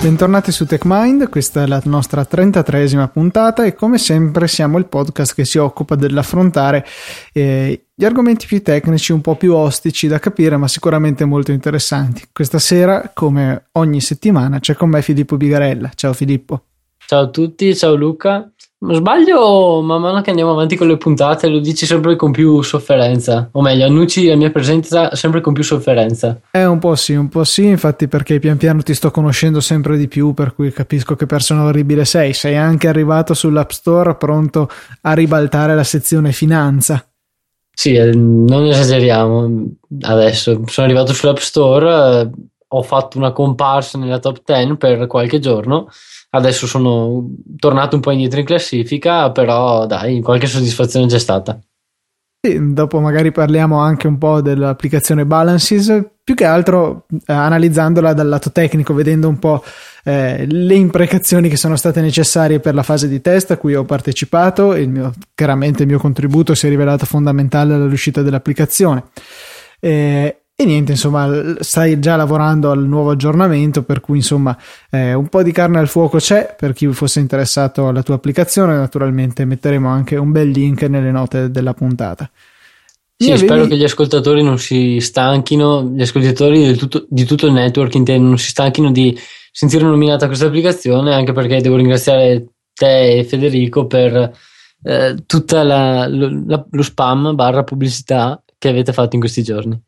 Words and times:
Bentornati 0.00 0.52
su 0.52 0.64
TechMind, 0.64 1.28
questa 1.28 1.64
è 1.64 1.66
la 1.66 1.82
nostra 1.86 2.22
33esima 2.22 3.10
puntata 3.10 3.64
e 3.64 3.74
come 3.74 3.98
sempre 3.98 4.46
siamo 4.46 4.78
il 4.78 4.86
podcast 4.86 5.34
che 5.34 5.44
si 5.44 5.58
occupa 5.58 5.96
dell'affrontare 5.96 6.86
eh, 7.32 7.86
gli 7.92 8.04
argomenti 8.04 8.46
più 8.46 8.62
tecnici, 8.62 9.10
un 9.10 9.20
po' 9.20 9.34
più 9.34 9.54
ostici 9.54 10.06
da 10.06 10.20
capire, 10.20 10.56
ma 10.56 10.68
sicuramente 10.68 11.24
molto 11.24 11.50
interessanti. 11.50 12.28
Questa 12.32 12.60
sera, 12.60 13.10
come 13.12 13.70
ogni 13.72 14.00
settimana, 14.00 14.60
c'è 14.60 14.74
con 14.74 14.88
me 14.88 15.02
Filippo 15.02 15.36
Bigarella. 15.36 15.90
Ciao 15.92 16.12
Filippo. 16.12 16.62
Ciao 17.04 17.22
a 17.22 17.28
tutti, 17.28 17.74
ciao 17.74 17.96
Luca. 17.96 18.52
Sbaglio, 18.80 19.82
man 19.82 20.00
mano 20.00 20.20
che 20.20 20.30
andiamo 20.30 20.52
avanti 20.52 20.76
con 20.76 20.86
le 20.86 20.96
puntate, 20.96 21.48
lo 21.48 21.58
dici 21.58 21.84
sempre 21.84 22.14
con 22.14 22.30
più 22.30 22.62
sofferenza, 22.62 23.48
o 23.50 23.60
meglio, 23.60 23.84
annunci 23.84 24.24
la 24.28 24.36
mia 24.36 24.50
presenza 24.50 25.16
sempre 25.16 25.40
con 25.40 25.52
più 25.52 25.64
sofferenza. 25.64 26.40
Eh, 26.52 26.64
un 26.64 26.78
po' 26.78 26.94
sì, 26.94 27.14
un 27.14 27.28
po' 27.28 27.42
sì, 27.42 27.66
infatti 27.66 28.06
perché 28.06 28.38
pian 28.38 28.56
piano 28.56 28.80
ti 28.82 28.94
sto 28.94 29.10
conoscendo 29.10 29.58
sempre 29.58 29.96
di 29.96 30.06
più, 30.06 30.32
per 30.32 30.54
cui 30.54 30.72
capisco 30.72 31.16
che 31.16 31.26
persona 31.26 31.64
orribile 31.64 32.04
sei. 32.04 32.32
Sei 32.32 32.56
anche 32.56 32.86
arrivato 32.86 33.34
sull'App 33.34 33.70
Store 33.70 34.14
pronto 34.14 34.70
a 35.00 35.12
ribaltare 35.12 35.74
la 35.74 35.84
sezione 35.84 36.30
finanza. 36.30 37.04
Sì, 37.72 37.94
eh, 37.94 38.14
non 38.14 38.64
esageriamo 38.64 39.70
adesso. 40.02 40.62
Sono 40.66 40.86
arrivato 40.86 41.12
sull'App 41.12 41.38
Store, 41.38 42.20
eh, 42.20 42.30
ho 42.68 42.82
fatto 42.82 43.18
una 43.18 43.32
comparsa 43.32 43.98
nella 43.98 44.18
top 44.18 44.42
10 44.44 44.76
per 44.76 45.06
qualche 45.06 45.38
giorno 45.38 45.88
Adesso 46.30 46.66
sono 46.66 47.26
tornato 47.56 47.96
un 47.96 48.02
po' 48.02 48.10
indietro 48.10 48.40
in 48.40 48.44
classifica, 48.44 49.30
però 49.30 49.86
dai, 49.86 50.20
qualche 50.20 50.46
soddisfazione 50.46 51.06
c'è 51.06 51.18
stata. 51.18 51.58
Sì, 52.40 52.72
dopo 52.74 53.00
magari 53.00 53.32
parliamo 53.32 53.78
anche 53.78 54.06
un 54.06 54.18
po' 54.18 54.42
dell'applicazione 54.42 55.24
Balances, 55.24 56.04
più 56.22 56.34
che 56.34 56.44
altro 56.44 57.06
eh, 57.10 57.32
analizzandola 57.32 58.12
dal 58.12 58.28
lato 58.28 58.52
tecnico, 58.52 58.92
vedendo 58.92 59.26
un 59.26 59.38
po' 59.38 59.64
eh, 60.04 60.44
le 60.46 60.74
imprecazioni 60.74 61.48
che 61.48 61.56
sono 61.56 61.76
state 61.76 62.02
necessarie 62.02 62.60
per 62.60 62.74
la 62.74 62.82
fase 62.82 63.08
di 63.08 63.22
test 63.22 63.52
a 63.52 63.56
cui 63.56 63.74
ho 63.74 63.84
partecipato. 63.84 64.74
Il 64.74 64.90
mio, 64.90 65.12
chiaramente 65.34 65.82
il 65.84 65.88
mio 65.88 65.98
contributo 65.98 66.54
si 66.54 66.66
è 66.66 66.68
rivelato 66.68 67.06
fondamentale 67.06 67.72
alla 67.72 67.86
riuscita 67.86 68.20
dell'applicazione. 68.20 69.04
Eh, 69.80 70.37
e 70.60 70.64
niente, 70.64 70.90
insomma, 70.90 71.54
stai 71.60 72.00
già 72.00 72.16
lavorando 72.16 72.72
al 72.72 72.84
nuovo 72.84 73.10
aggiornamento, 73.10 73.84
per 73.84 74.00
cui 74.00 74.16
insomma 74.16 74.58
eh, 74.90 75.14
un 75.14 75.28
po' 75.28 75.44
di 75.44 75.52
carne 75.52 75.78
al 75.78 75.86
fuoco 75.86 76.18
c'è 76.18 76.56
per 76.58 76.72
chi 76.72 76.92
fosse 76.92 77.20
interessato 77.20 77.86
alla 77.86 78.02
tua 78.02 78.16
applicazione. 78.16 78.74
Naturalmente 78.74 79.44
metteremo 79.44 79.88
anche 79.88 80.16
un 80.16 80.32
bel 80.32 80.48
link 80.48 80.82
nelle 80.82 81.12
note 81.12 81.52
della 81.52 81.74
puntata. 81.74 82.28
Sì, 83.16 83.30
avevi... 83.30 83.46
spero 83.46 83.66
che 83.66 83.76
gli 83.76 83.84
ascoltatori 83.84 84.42
non 84.42 84.58
si 84.58 84.98
stanchino, 84.98 85.92
gli 85.94 86.02
ascoltatori 86.02 86.74
tutto, 86.74 87.06
di 87.08 87.24
tutto 87.24 87.46
il 87.46 87.52
network 87.52 87.94
intendo, 87.94 88.26
non 88.26 88.38
si 88.38 88.48
stanchino 88.48 88.90
di 88.90 89.16
sentire 89.52 89.84
nominata 89.84 90.26
questa 90.26 90.46
applicazione, 90.46 91.14
anche 91.14 91.30
perché 91.32 91.60
devo 91.60 91.76
ringraziare 91.76 92.46
te 92.74 93.18
e 93.18 93.22
Federico 93.22 93.86
per 93.86 94.36
eh, 94.82 95.14
tutto 95.24 95.62
lo 95.62 96.82
spam 96.82 97.36
barra 97.36 97.62
pubblicità 97.62 98.42
che 98.58 98.68
avete 98.68 98.92
fatto 98.92 99.14
in 99.14 99.20
questi 99.20 99.44
giorni. 99.44 99.80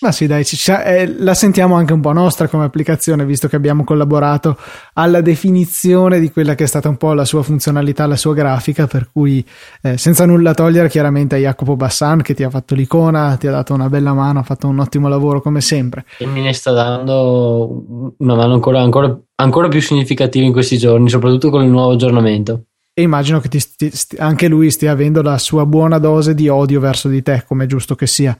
Ma 0.00 0.12
sì, 0.12 0.28
dai, 0.28 0.44
eh, 0.84 1.14
la 1.18 1.34
sentiamo 1.34 1.74
anche 1.74 1.92
un 1.92 2.00
po' 2.00 2.12
nostra 2.12 2.46
come 2.46 2.64
applicazione, 2.64 3.24
visto 3.24 3.48
che 3.48 3.56
abbiamo 3.56 3.82
collaborato 3.82 4.56
alla 4.92 5.20
definizione 5.20 6.20
di 6.20 6.30
quella 6.30 6.54
che 6.54 6.64
è 6.64 6.66
stata 6.68 6.88
un 6.88 6.96
po' 6.96 7.14
la 7.14 7.24
sua 7.24 7.42
funzionalità, 7.42 8.06
la 8.06 8.14
sua 8.14 8.32
grafica, 8.32 8.86
per 8.86 9.10
cui 9.12 9.44
eh, 9.82 9.98
senza 9.98 10.24
nulla 10.24 10.54
togliere 10.54 10.88
chiaramente 10.88 11.34
a 11.34 11.38
Jacopo 11.38 11.74
Bassan 11.74 12.22
che 12.22 12.34
ti 12.34 12.44
ha 12.44 12.50
fatto 12.50 12.76
l'icona, 12.76 13.36
ti 13.36 13.48
ha 13.48 13.50
dato 13.50 13.74
una 13.74 13.88
bella 13.88 14.12
mano, 14.12 14.38
ha 14.38 14.44
fatto 14.44 14.68
un 14.68 14.78
ottimo 14.78 15.08
lavoro 15.08 15.40
come 15.40 15.60
sempre. 15.60 16.04
E 16.18 16.26
mi 16.26 16.42
ne 16.42 16.52
sta 16.52 16.70
dando 16.70 18.14
una 18.18 18.34
mano 18.36 18.54
ancora, 18.54 18.80
ancora, 18.80 19.18
ancora 19.34 19.66
più 19.66 19.80
significativa 19.80 20.46
in 20.46 20.52
questi 20.52 20.78
giorni, 20.78 21.08
soprattutto 21.08 21.50
con 21.50 21.64
il 21.64 21.70
nuovo 21.70 21.94
aggiornamento. 21.94 22.66
E 22.94 23.02
immagino 23.02 23.40
che 23.40 23.48
ti, 23.48 23.60
ti, 23.76 23.90
anche 24.18 24.46
lui 24.46 24.70
stia 24.70 24.92
avendo 24.92 25.22
la 25.22 25.38
sua 25.38 25.66
buona 25.66 25.98
dose 25.98 26.34
di 26.34 26.48
odio 26.48 26.78
verso 26.78 27.08
di 27.08 27.20
te, 27.22 27.44
come 27.46 27.64
è 27.64 27.66
giusto 27.66 27.96
che 27.96 28.06
sia. 28.06 28.36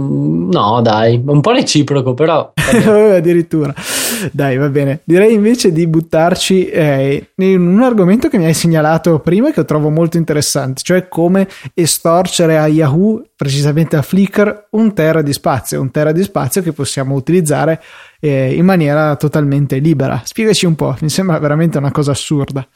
Mm, 0.00 0.48
no, 0.50 0.80
dai, 0.80 1.22
un 1.22 1.40
po' 1.42 1.50
reciproco, 1.50 2.14
però. 2.14 2.52
Addirittura. 2.56 3.74
Dai, 4.32 4.56
va 4.56 4.68
bene. 4.68 5.00
Direi 5.04 5.34
invece 5.34 5.70
di 5.70 5.86
buttarci 5.86 6.66
eh, 6.68 7.32
in 7.36 7.66
un 7.66 7.82
argomento 7.82 8.28
che 8.28 8.38
mi 8.38 8.46
hai 8.46 8.54
segnalato 8.54 9.18
prima 9.18 9.50
e 9.50 9.52
che 9.52 9.64
trovo 9.66 9.90
molto 9.90 10.16
interessante, 10.16 10.80
cioè 10.82 11.08
come 11.08 11.46
estorcere 11.74 12.56
a 12.56 12.68
Yahoo, 12.68 13.22
precisamente 13.36 13.96
a 13.96 14.02
Flickr, 14.02 14.68
un 14.70 14.94
tera 14.94 15.20
di 15.20 15.32
spazio, 15.32 15.80
un 15.80 15.90
tera 15.90 16.12
di 16.12 16.22
spazio 16.22 16.62
che 16.62 16.72
possiamo 16.72 17.14
utilizzare 17.14 17.82
eh, 18.20 18.54
in 18.54 18.64
maniera 18.64 19.14
totalmente 19.16 19.76
libera. 19.78 20.22
Spiegaci 20.24 20.64
un 20.64 20.74
po', 20.74 20.96
mi 21.00 21.10
sembra 21.10 21.38
veramente 21.38 21.76
una 21.76 21.90
cosa 21.90 22.12
assurda. 22.12 22.66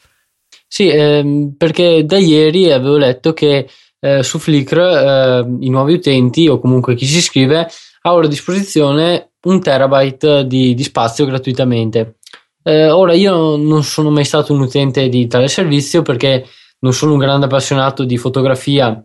Sì, 0.67 0.89
ehm, 0.89 1.55
perché 1.57 2.05
da 2.05 2.17
ieri 2.17 2.71
avevo 2.71 2.97
letto 2.97 3.33
che 3.33 3.67
eh, 3.99 4.23
su 4.23 4.39
Flickr 4.39 4.77
eh, 4.77 5.55
i 5.59 5.69
nuovi 5.69 5.93
utenti 5.93 6.47
o 6.47 6.59
comunque 6.59 6.95
chi 6.95 7.05
si 7.05 7.17
iscrive 7.17 7.67
ha 8.01 8.11
a 8.11 8.27
disposizione 8.27 9.31
un 9.43 9.61
terabyte 9.61 10.47
di, 10.47 10.73
di 10.73 10.83
spazio 10.83 11.25
gratuitamente. 11.25 12.19
Eh, 12.63 12.89
ora 12.89 13.13
io 13.13 13.55
non 13.55 13.83
sono 13.83 14.09
mai 14.09 14.25
stato 14.25 14.53
un 14.53 14.61
utente 14.61 15.07
di 15.09 15.27
tale 15.27 15.47
servizio 15.47 16.01
perché 16.01 16.45
non 16.79 16.93
sono 16.93 17.13
un 17.13 17.17
grande 17.17 17.45
appassionato 17.45 18.03
di 18.03 18.17
fotografia 18.17 19.01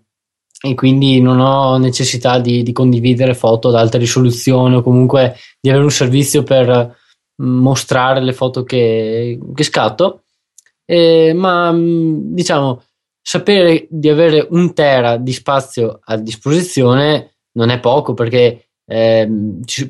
e 0.65 0.75
quindi 0.75 1.21
non 1.21 1.41
ho 1.41 1.77
necessità 1.79 2.39
di, 2.39 2.63
di 2.63 2.73
condividere 2.73 3.35
foto 3.35 3.69
ad 3.69 3.77
alta 3.77 3.99
risoluzione 3.99 4.77
o 4.77 4.83
comunque 4.83 5.37
di 5.61 5.69
avere 5.69 5.85
un 5.85 5.91
servizio 5.91 6.43
per 6.43 6.97
mostrare 7.37 8.21
le 8.21 8.33
foto 8.33 8.63
che, 8.63 9.39
che 9.55 9.65
scatto. 9.65 10.23
Eh, 10.85 11.33
ma 11.35 11.73
diciamo 11.75 12.83
sapere 13.23 13.87
di 13.89 14.09
avere 14.09 14.47
un 14.51 14.75
tera 14.75 15.17
di 15.17 15.33
spazio 15.33 16.01
a 16.05 16.17
disposizione 16.17 17.37
non 17.53 17.71
è 17.71 17.79
poco 17.79 18.15
perché 18.15 18.67
eh, 18.85 19.31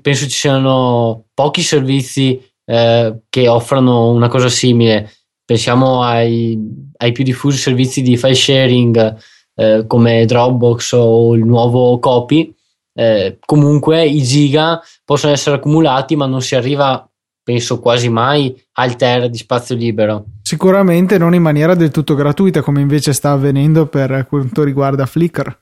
penso 0.01 0.25
ci 0.25 0.31
siano 0.31 1.25
pochi 1.35 1.63
servizi 1.63 2.41
eh, 2.65 3.23
che 3.29 3.49
offrano 3.49 4.11
una 4.11 4.29
cosa 4.29 4.49
simile. 4.49 5.11
Pensiamo 5.45 6.03
ai, 6.03 6.59
ai 6.99 7.13
più 7.13 7.25
diffusi 7.25 7.57
servizi 7.57 8.03
di 8.03 8.17
file 8.17 8.35
sharing 8.35 9.17
eh, 9.55 9.85
come 9.87 10.25
Dropbox 10.25 10.93
o 10.93 11.35
il 11.35 11.45
nuovo 11.45 11.99
Copy. 11.99 12.55
Eh, 12.95 13.39
comunque 13.45 14.05
i 14.07 14.23
giga 14.23 14.81
possono 15.05 15.33
essere 15.33 15.57
accumulati, 15.57 16.15
ma 16.15 16.27
non 16.27 16.43
si 16.43 16.55
arriva 16.55 17.07
penso 17.43 17.81
quasi 17.81 18.09
mai 18.09 18.55
al 18.75 18.97
ter 18.97 19.29
di 19.29 19.39
spazio 19.39 19.75
libero. 19.75 20.25
Sicuramente 20.53 21.17
non 21.17 21.33
in 21.33 21.41
maniera 21.41 21.75
del 21.75 21.91
tutto 21.91 22.15
gratuita 22.15 22.61
come 22.61 22.83
invece 22.83 23.15
sta 23.15 23.31
avvenendo 23.31 23.87
per 23.87 24.27
quanto 24.29 24.63
riguarda 24.63 25.07
Flickr. 25.07 25.61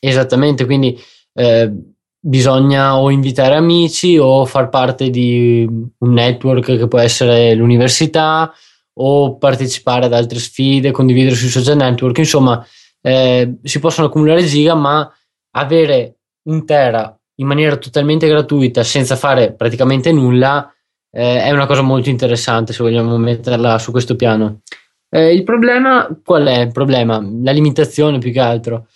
Esattamente, 0.00 0.64
quindi 0.64 1.00
eh, 1.34 1.72
bisogna 2.18 2.98
o 2.98 3.10
invitare 3.10 3.54
amici 3.54 4.18
o 4.18 4.44
far 4.44 4.70
parte 4.70 5.08
di 5.08 5.64
un 5.64 6.12
network 6.12 6.76
che 6.76 6.88
può 6.88 6.98
essere 6.98 7.54
l'università 7.54 8.52
o 8.94 9.38
partecipare 9.38 10.06
ad 10.06 10.12
altre 10.12 10.40
sfide, 10.40 10.90
condividere 10.90 11.36
sui 11.36 11.48
social 11.48 11.76
network, 11.76 12.18
insomma 12.18 12.66
eh, 13.02 13.58
si 13.62 13.78
possono 13.78 14.08
accumulare 14.08 14.42
giga 14.42 14.74
ma 14.74 15.08
avere 15.52 16.16
un 16.48 16.66
tera 16.66 17.16
in 17.36 17.46
maniera 17.46 17.76
totalmente 17.76 18.26
gratuita 18.26 18.82
senza 18.82 19.14
fare 19.14 19.52
praticamente 19.52 20.10
nulla 20.10 20.73
eh, 21.14 21.42
è 21.42 21.50
una 21.52 21.66
cosa 21.66 21.82
molto 21.82 22.08
interessante 22.08 22.72
se 22.72 22.82
vogliamo 22.82 23.16
metterla 23.16 23.78
su 23.78 23.92
questo 23.92 24.16
piano. 24.16 24.62
Eh, 25.08 25.32
il 25.32 25.44
problema 25.44 26.08
qual 26.24 26.44
è? 26.46 26.62
Il 26.62 26.72
problema, 26.72 27.24
la 27.42 27.52
limitazione 27.52 28.18
più 28.18 28.32
che 28.32 28.40
altro, 28.40 28.88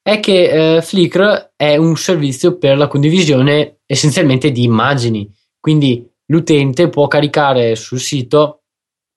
è 0.00 0.20
che 0.20 0.76
eh, 0.76 0.82
Flickr 0.82 1.52
è 1.56 1.76
un 1.76 1.96
servizio 1.96 2.58
per 2.58 2.76
la 2.76 2.86
condivisione 2.86 3.78
essenzialmente 3.86 4.52
di 4.52 4.62
immagini, 4.62 5.28
quindi 5.58 6.08
l'utente 6.26 6.88
può 6.88 7.08
caricare 7.08 7.74
sul 7.74 7.98
sito 7.98 8.62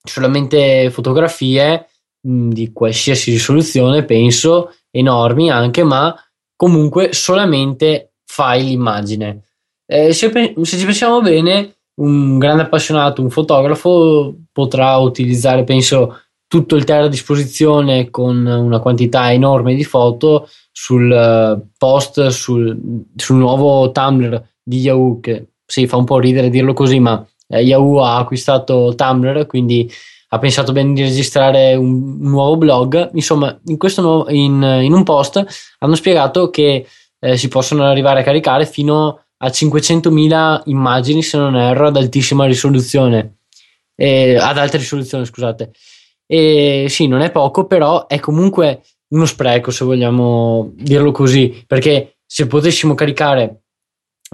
solamente 0.04 0.90
fotografie 0.90 1.88
mh, 2.22 2.50
di 2.50 2.72
qualsiasi 2.72 3.32
risoluzione, 3.32 4.04
penso, 4.04 4.74
enormi 4.90 5.52
anche, 5.52 5.84
ma 5.84 6.16
comunque 6.56 7.14
solamente 7.14 8.14
file 8.26 8.72
immagine. 8.72 9.44
Eh, 9.86 10.12
se, 10.12 10.32
se 10.32 10.78
ci 10.78 10.86
pensiamo 10.86 11.22
bene, 11.22 11.77
un 12.00 12.38
grande 12.38 12.64
appassionato, 12.64 13.22
un 13.22 13.30
fotografo 13.30 14.36
potrà 14.52 14.98
utilizzare, 14.98 15.64
penso, 15.64 16.20
tutto 16.48 16.76
il 16.76 16.86
terra 16.86 17.06
a 17.06 17.10
disposizione 17.10 18.10
con 18.10 18.46
una 18.46 18.80
quantità 18.80 19.32
enorme 19.34 19.76
di 19.76 19.84
foto 19.84 20.48
sul 20.72 21.12
eh, 21.12 21.62
post, 21.78 22.28
sul, 22.28 23.04
sul 23.16 23.36
nuovo 23.36 23.92
Tumblr 23.92 24.42
di 24.64 24.80
Yahoo, 24.80 25.20
che 25.20 25.50
sì, 25.66 25.88
fa 25.88 25.98
un 25.98 26.06
po' 26.06 26.20
ridere 26.20 26.50
dirlo 26.50 26.74
così, 26.74 27.00
ma 27.00 27.26
eh, 27.48 27.62
Yahoo 27.62 28.02
ha 28.02 28.18
acquistato 28.18 28.94
Tumblr, 28.96 29.46
quindi 29.46 29.92
ha 30.30 30.40
pensato 30.40 30.72
bene 30.72 30.94
di 30.94 31.02
registrare 31.02 31.76
un, 31.76 32.20
un 32.22 32.30
nuovo 32.30 32.58
blog. 32.58 33.12
Insomma, 33.14 33.58
in, 33.66 33.78
nuovo, 33.98 34.30
in, 34.30 34.80
in, 34.84 34.94
un 34.94 35.04
post 35.04 35.44
hanno 35.80 35.96
spiegato 35.96 36.50
che 36.50 36.86
eh, 37.20 37.38
si 37.38 37.48
possono 37.48 37.84
arrivare 37.84 38.22
a 38.22 38.24
caricare 38.24 38.66
fino 38.66 39.08
a 39.08 39.27
a 39.38 39.48
500.000 39.48 40.64
immagini, 40.66 41.22
se 41.22 41.38
non 41.38 41.56
erro, 41.56 41.88
ad 41.88 41.98
altissima 41.98 42.46
risoluzione. 42.46 43.36
eh, 43.96 44.36
ad 44.36 44.58
alta 44.58 44.78
risoluzione, 44.78 45.26
scusate. 45.26 45.72
E 46.28 46.86
sì, 46.90 47.08
non 47.08 47.22
è 47.22 47.32
poco, 47.32 47.66
però 47.66 48.06
è 48.08 48.20
comunque 48.20 48.84
uno 49.10 49.26
spreco, 49.26 49.72
se 49.72 49.86
vogliamo 49.86 50.72
dirlo 50.76 51.12
così, 51.12 51.64
perché 51.66 52.18
se 52.26 52.48
potessimo 52.48 52.94
caricare 52.94 53.62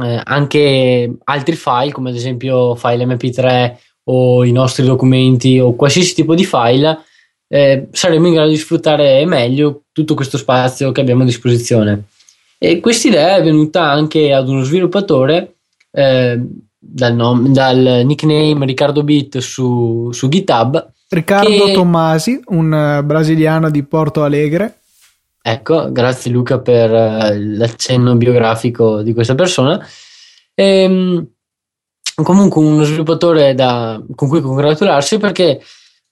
eh, 0.01 0.21
anche 0.23 1.17
altri 1.23 1.55
file, 1.55 1.91
come 1.91 2.09
ad 2.09 2.15
esempio 2.15 2.75
file 2.75 3.05
MP3 3.05 3.75
o 4.05 4.43
i 4.43 4.51
nostri 4.51 4.83
documenti 4.85 5.59
o 5.59 5.75
qualsiasi 5.75 6.13
tipo 6.15 6.35
di 6.35 6.45
file, 6.45 7.03
eh, 7.47 7.87
saremmo 7.91 8.27
in 8.27 8.33
grado 8.33 8.49
di 8.49 8.57
sfruttare 8.57 9.23
meglio 9.25 9.83
tutto 9.91 10.15
questo 10.15 10.37
spazio 10.37 10.91
che 10.91 11.01
abbiamo 11.01 11.21
a 11.21 11.25
disposizione. 11.25 12.05
E 12.63 12.79
questa 12.79 13.07
idea 13.07 13.35
è 13.35 13.43
venuta 13.43 13.83
anche 13.83 14.31
ad 14.31 14.47
uno 14.47 14.63
sviluppatore 14.63 15.55
eh, 15.91 16.39
dal, 16.77 17.13
nome, 17.15 17.51
dal, 17.51 18.03
nickname 18.05 18.65
Riccardo 18.65 19.03
Bit 19.03 19.39
su, 19.39 20.09
su 20.11 20.29
GitHub. 20.29 20.91
Riccardo 21.09 21.65
che... 21.65 21.73
Tommasi, 21.73 22.41
un 22.47 22.71
uh, 22.71 23.03
brasiliano 23.03 23.69
di 23.69 23.83
Porto 23.83 24.23
Alegre. 24.23 24.79
Ecco, 25.41 25.91
grazie 25.91 26.31
Luca 26.31 26.59
per 26.59 26.89
uh, 26.89 27.57
l'accenno 27.57 28.15
biografico 28.15 29.01
di 29.01 29.13
questa 29.13 29.35
persona. 29.35 29.85
Ehm, 30.53 31.27
comunque 32.15 32.61
uno 32.63 32.83
sviluppatore 32.83 33.53
da, 33.55 34.01
con 34.15 34.29
cui 34.29 34.39
congratularsi 34.39 35.17
perché 35.17 35.61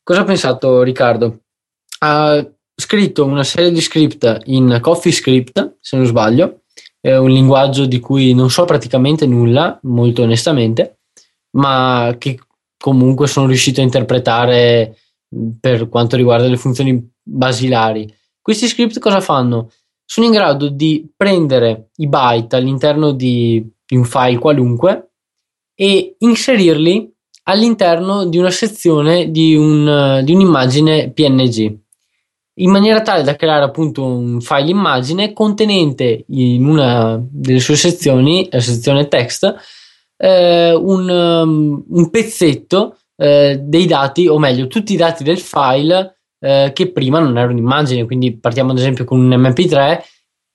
Cosa 0.04 0.21
ha 0.21 0.25
pensato 0.25 0.81
Riccardo? 0.81 1.42
Ha 2.00 2.45
scritto 2.81 3.24
una 3.24 3.44
serie 3.44 3.72
di 3.72 3.80
script 3.80 4.42
in 4.45 4.80
CoffeeScript, 4.81 5.78
se 5.80 5.95
non 5.95 6.06
sbaglio, 6.06 6.63
è 7.00 7.16
un 7.16 7.30
linguaggio 7.30 7.86
di 7.86 8.00
cui 8.00 8.33
non 8.33 8.50
so 8.50 8.66
praticamente 8.66 9.25
nulla, 9.28 9.80
molto 9.83 10.24
onestamente, 10.24 11.00
ma 11.51 12.16
che 12.18 12.39
comunque 12.78 13.28
sono 13.28 13.48
riuscito 13.48 13.81
a 13.81 13.83
interpretare 13.83 14.98
per 15.60 15.89
quanto 15.89 16.16
riguarda 16.16 16.48
le 16.48 16.57
funzioni 16.57 17.10
basilari. 17.22 18.12
Questi 18.42 18.68
script 18.68 19.00
cosa 19.00 19.22
fanno? 19.22 19.72
Sono 20.04 20.25
in 20.25 20.33
grado 20.33 20.68
di 20.68 21.07
prendere 21.16 21.92
i 21.98 22.07
byte 22.07 22.56
all'interno 22.56 23.12
di, 23.12 23.63
di 23.86 23.95
un 23.95 24.04
file 24.04 24.39
qualunque 24.39 25.12
e 25.75 26.16
inserirli 26.18 27.13
all'interno 27.44 28.25
di 28.25 28.38
una 28.38 28.50
sezione 28.50 29.30
di, 29.30 29.56
un, 29.56 30.22
di 30.24 30.33
un'immagine 30.33 31.12
PNG 31.12 31.81
in 32.61 32.71
maniera 32.71 33.01
tale 33.01 33.23
da 33.23 33.35
creare 33.35 33.63
appunto 33.63 34.05
un 34.05 34.39
file 34.41 34.69
immagine 34.69 35.33
contenente 35.33 36.25
in 36.27 36.65
una 36.65 37.19
delle 37.19 37.59
sue 37.59 37.75
sezioni, 37.75 38.47
la 38.51 38.59
sezione 38.59 39.07
text, 39.07 39.53
eh, 40.17 40.73
un, 40.73 41.09
um, 41.09 41.83
un, 41.87 42.09
pezzetto 42.09 42.97
eh, 43.15 43.59
dei 43.61 43.87
dati, 43.87 44.27
o 44.27 44.37
meglio, 44.37 44.67
tutti 44.67 44.93
i 44.93 44.97
dati 44.97 45.23
del 45.23 45.39
file 45.39 46.19
eh, 46.39 46.71
che 46.73 46.91
prima 46.91 47.19
non 47.19 47.37
erano 47.37 47.53
un'immagine. 47.53 48.05
Quindi 48.05 48.37
partiamo 48.37 48.71
ad 48.71 48.77
esempio 48.77 49.05
con 49.05 49.19
un 49.19 49.29
MP3, 49.29 50.01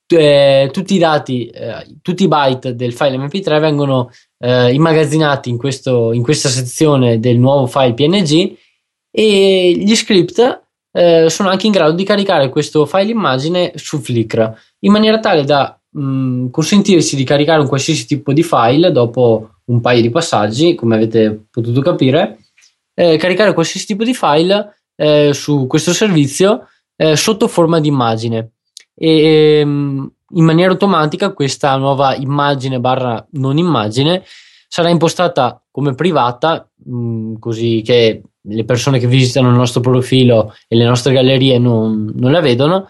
eh, 0.07 0.69
tutti 0.71 0.95
i 0.95 0.99
dati, 0.99 1.47
eh, 1.47 1.97
tutti 2.01 2.23
i 2.23 2.27
byte 2.29 2.75
del 2.75 2.93
file 2.93 3.17
MP3 3.17 3.59
vengono 3.59 4.09
eh, 4.39 4.73
immagazzinati 4.73 5.49
in, 5.49 5.57
questo, 5.57 6.13
in, 6.13 6.23
questa 6.23 6.47
sezione 6.47 7.19
del 7.19 7.37
nuovo 7.37 7.65
file 7.67 7.93
PNG 7.93 8.55
e 9.11 9.73
gli 9.77 9.95
script 9.95 10.66
eh, 10.97 11.29
sono 11.29 11.49
anche 11.49 11.67
in 11.67 11.71
grado 11.71 11.91
di 11.91 12.03
caricare 12.03 12.49
questo 12.49 12.87
file 12.87 13.11
immagine 13.11 13.73
su 13.75 13.99
Flickr 13.99 14.51
in 14.79 14.91
maniera 14.91 15.19
tale 15.19 15.43
da 15.43 15.79
mh, 15.91 16.01
mm, 16.01 16.49
consentirsi 16.49 17.15
di 17.15 17.23
caricare 17.23 17.61
un 17.61 17.67
qualsiasi 17.67 18.07
tipo 18.07 18.33
di 18.33 18.41
file 18.41 18.91
dopo 18.91 19.49
un 19.65 19.79
paio 19.79 20.01
di 20.01 20.09
passaggi, 20.09 20.73
come 20.73 20.95
avete 20.95 21.49
potuto 21.51 21.81
capire, 21.81 22.39
eh, 22.95 23.17
caricare 23.17 23.53
qualsiasi 23.53 23.85
tipo 23.85 24.03
di 24.03 24.15
file 24.15 24.79
eh, 24.95 25.33
su 25.33 25.67
questo 25.67 25.93
servizio 25.93 26.67
eh, 26.95 27.15
sotto 27.15 27.47
forma 27.47 27.79
di 27.79 27.89
immagine. 27.89 28.53
E, 28.95 29.59
ehm, 29.59 30.11
in 30.31 30.43
maniera 30.43 30.71
automatica 30.71 31.31
questa 31.31 31.75
nuova 31.75 32.15
immagine 32.15 32.79
barra 32.79 33.23
non 33.33 33.59
immagine 33.59 34.23
sarà 34.67 34.89
impostata 34.89 35.63
come 35.69 35.93
privata 35.93 36.67
mh, 36.85 36.95
mm, 36.95 37.35
così 37.37 37.83
che 37.85 38.23
le 38.47 38.63
persone 38.63 38.99
che 38.99 39.07
visitano 39.07 39.49
il 39.49 39.55
nostro 39.55 39.81
profilo 39.81 40.55
e 40.67 40.75
le 40.75 40.85
nostre 40.85 41.13
gallerie 41.13 41.57
non, 41.57 42.11
non 42.15 42.31
la 42.31 42.41
vedono 42.41 42.87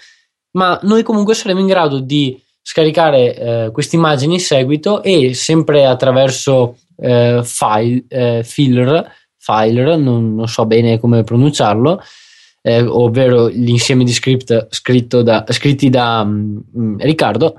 ma 0.51 0.79
noi 0.83 1.03
comunque 1.03 1.33
saremo 1.33 1.59
in 1.59 1.67
grado 1.67 1.99
di 1.99 2.39
scaricare 2.61 3.35
eh, 3.35 3.71
queste 3.71 3.95
immagini 3.95 4.35
in 4.35 4.39
seguito 4.39 5.01
e 5.03 5.33
sempre 5.33 5.85
attraverso 5.85 6.77
eh, 6.97 7.41
file, 7.43 8.03
eh, 8.07 8.41
filer, 8.43 9.11
filer 9.37 9.97
non, 9.97 10.35
non 10.35 10.47
so 10.47 10.65
bene 10.65 10.99
come 10.99 11.23
pronunciarlo 11.23 12.01
eh, 12.67 12.81
ovvero 12.81 13.47
l'insieme 13.47 14.03
di 14.03 14.11
script 14.11 15.21
da, 15.21 15.45
scritti 15.47 15.89
da 15.89 16.21
um, 16.21 16.97
Riccardo, 16.97 17.57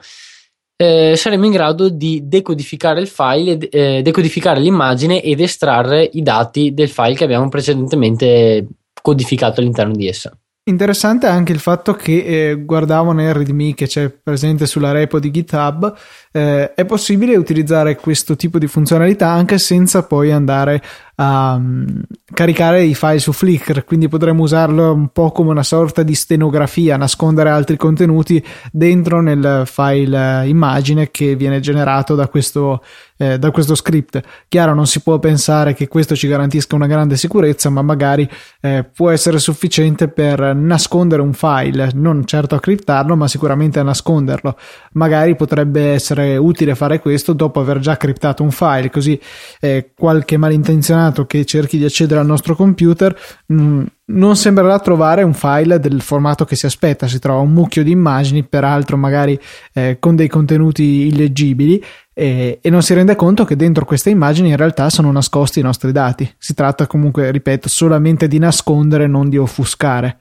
eh, 0.80 1.16
saremo 1.16 1.44
in 1.44 1.50
grado 1.50 1.88
di 1.88 2.28
decodificare 2.28 3.00
il 3.00 3.08
file, 3.08 3.58
eh, 3.68 4.00
decodificare 4.00 4.60
l'immagine 4.60 5.20
ed 5.20 5.40
estrarre 5.40 6.08
i 6.12 6.22
dati 6.22 6.72
del 6.72 6.88
file 6.88 7.14
che 7.14 7.24
abbiamo 7.24 7.48
precedentemente 7.48 8.64
codificato 9.02 9.60
all'interno 9.60 9.94
di 9.94 10.06
essa. 10.06 10.32
Interessante 10.68 11.26
anche 11.26 11.52
il 11.52 11.60
fatto 11.60 11.94
che 11.94 12.50
eh, 12.50 12.62
guardavo 12.62 13.12
nel 13.12 13.32
README 13.32 13.72
che 13.72 13.86
c'è 13.86 14.10
presente 14.10 14.66
sulla 14.66 14.92
repo 14.92 15.18
di 15.18 15.30
GitHub, 15.30 15.94
eh, 16.30 16.74
è 16.74 16.84
possibile 16.84 17.36
utilizzare 17.36 17.96
questo 17.96 18.36
tipo 18.36 18.58
di 18.58 18.66
funzionalità 18.66 19.28
anche 19.28 19.56
senza 19.56 20.02
poi 20.02 20.30
andare 20.30 20.82
a 21.14 21.54
um, 21.54 22.02
caricare 22.32 22.84
i 22.84 22.94
file 22.94 23.18
su 23.18 23.32
Flickr, 23.32 23.84
quindi 23.84 24.08
potremmo 24.08 24.42
usarlo 24.42 24.92
un 24.92 25.08
po' 25.08 25.32
come 25.32 25.50
una 25.50 25.62
sorta 25.62 26.02
di 26.02 26.14
stenografia, 26.14 26.98
nascondere 26.98 27.48
altri 27.48 27.78
contenuti 27.78 28.44
dentro 28.70 29.22
nel 29.22 29.62
file 29.64 30.42
eh, 30.42 30.48
immagine 30.48 31.10
che 31.10 31.34
viene 31.34 31.60
generato 31.60 32.14
da 32.14 32.28
questo, 32.28 32.84
eh, 33.18 33.38
da 33.38 33.50
questo 33.50 33.74
script. 33.74 34.22
Chiaro, 34.48 34.72
non 34.72 34.86
si 34.86 35.00
può 35.00 35.18
pensare 35.18 35.74
che 35.74 35.88
questo 35.88 36.16
ci 36.16 36.26
garantisca 36.26 36.74
una 36.74 36.86
grande 36.86 37.16
sicurezza, 37.16 37.68
ma 37.68 37.82
magari 37.82 38.28
eh, 38.60 38.88
può 38.90 39.10
essere 39.10 39.38
sufficiente 39.38 40.08
per 40.08 40.54
nascondere 40.54 41.20
un 41.20 41.34
file, 41.34 41.90
non 41.94 42.24
certo 42.24 42.54
a 42.54 42.60
criptarlo, 42.60 43.16
ma 43.16 43.28
sicuramente 43.28 43.78
a 43.78 43.82
nasconderlo. 43.82 44.56
Magari 44.92 45.36
potrebbe 45.36 45.92
essere 45.92 46.36
utile 46.36 46.74
fare 46.74 47.00
questo 47.00 47.32
dopo 47.34 47.60
aver 47.60 47.80
già 47.80 47.96
criptato 47.96 48.42
un 48.42 48.50
file, 48.50 48.90
così 48.90 49.20
eh, 49.60 49.90
qualche 49.94 50.36
malintenzionato 50.36 51.26
che 51.26 51.44
cerchi 51.44 51.76
di 51.76 51.84
accedere 51.84 52.20
al 52.20 52.26
nostro 52.26 52.54
computer 52.54 53.16
mh, 53.46 53.62
mm, 53.62 53.82
non 54.10 54.36
sembrerà 54.36 54.78
trovare 54.78 55.22
un 55.22 55.34
file 55.34 55.78
del 55.78 56.00
formato 56.00 56.44
che 56.44 56.56
si 56.56 56.66
aspetta, 56.66 57.06
si 57.06 57.18
trova 57.18 57.40
un 57.40 57.52
mucchio 57.52 57.82
di 57.82 57.90
immagini, 57.90 58.42
peraltro 58.44 58.96
magari 58.96 59.38
eh, 59.74 59.98
con 59.98 60.16
dei 60.16 60.28
contenuti 60.28 61.06
illeggibili 61.06 61.82
e, 62.14 62.58
e 62.60 62.70
non 62.70 62.82
si 62.82 62.94
rende 62.94 63.16
conto 63.16 63.44
che 63.44 63.56
dentro 63.56 63.84
queste 63.84 64.10
immagini 64.10 64.48
in 64.48 64.56
realtà 64.56 64.88
sono 64.90 65.12
nascosti 65.12 65.60
i 65.60 65.62
nostri 65.62 65.92
dati. 65.92 66.30
Si 66.38 66.54
tratta 66.54 66.86
comunque, 66.86 67.30
ripeto, 67.30 67.68
solamente 67.68 68.28
di 68.28 68.38
nascondere, 68.38 69.06
non 69.06 69.28
di 69.28 69.36
offuscare. 69.36 70.20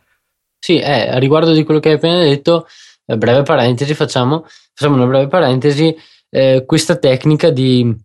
Sì, 0.59 0.79
eh, 0.79 1.09
a 1.09 1.17
riguardo 1.17 1.53
di 1.53 1.63
quello 1.63 1.79
che 1.79 1.89
hai 1.89 1.95
appena 1.95 2.19
detto, 2.19 2.67
eh, 3.05 3.17
breve 3.17 3.43
parentesi, 3.43 3.93
facciamo, 3.93 4.45
facciamo 4.73 4.95
una 4.95 5.05
breve 5.05 5.27
parentesi, 5.27 5.95
eh, 6.29 6.63
questa 6.65 6.97
tecnica 6.97 7.51
di 7.51 7.95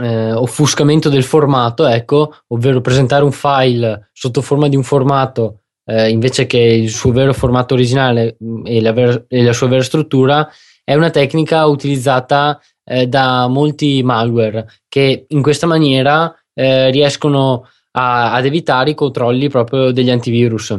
eh, 0.00 0.32
offuscamento 0.32 1.08
del 1.08 1.24
formato, 1.24 1.86
ecco, 1.86 2.34
ovvero 2.48 2.80
presentare 2.80 3.24
un 3.24 3.32
file 3.32 4.10
sotto 4.12 4.40
forma 4.42 4.68
di 4.68 4.76
un 4.76 4.82
formato 4.82 5.60
eh, 5.90 6.08
invece 6.08 6.46
che 6.46 6.58
il 6.58 6.90
suo 6.90 7.10
vero 7.10 7.32
formato 7.32 7.74
originale 7.74 8.36
mm, 8.42 8.66
e 8.66 8.80
la, 8.80 8.92
ver- 8.92 9.24
e 9.28 9.42
la, 9.42 9.52
sua 9.52 9.66
vera 9.66 9.82
struttura, 9.82 10.48
è 10.84 10.94
una 10.94 11.10
tecnica 11.10 11.66
utilizzata 11.66 12.60
eh, 12.84 13.06
da 13.06 13.48
molti 13.48 14.02
malware 14.02 14.66
che 14.88 15.24
in 15.28 15.42
questa 15.42 15.66
maniera 15.66 16.32
eh, 16.54 16.90
riescono 16.90 17.68
a- 17.92 18.32
ad 18.32 18.44
evitare 18.44 18.90
i 18.90 18.94
controlli 18.94 19.48
proprio 19.48 19.90
degli 19.90 20.10
antivirus. 20.10 20.78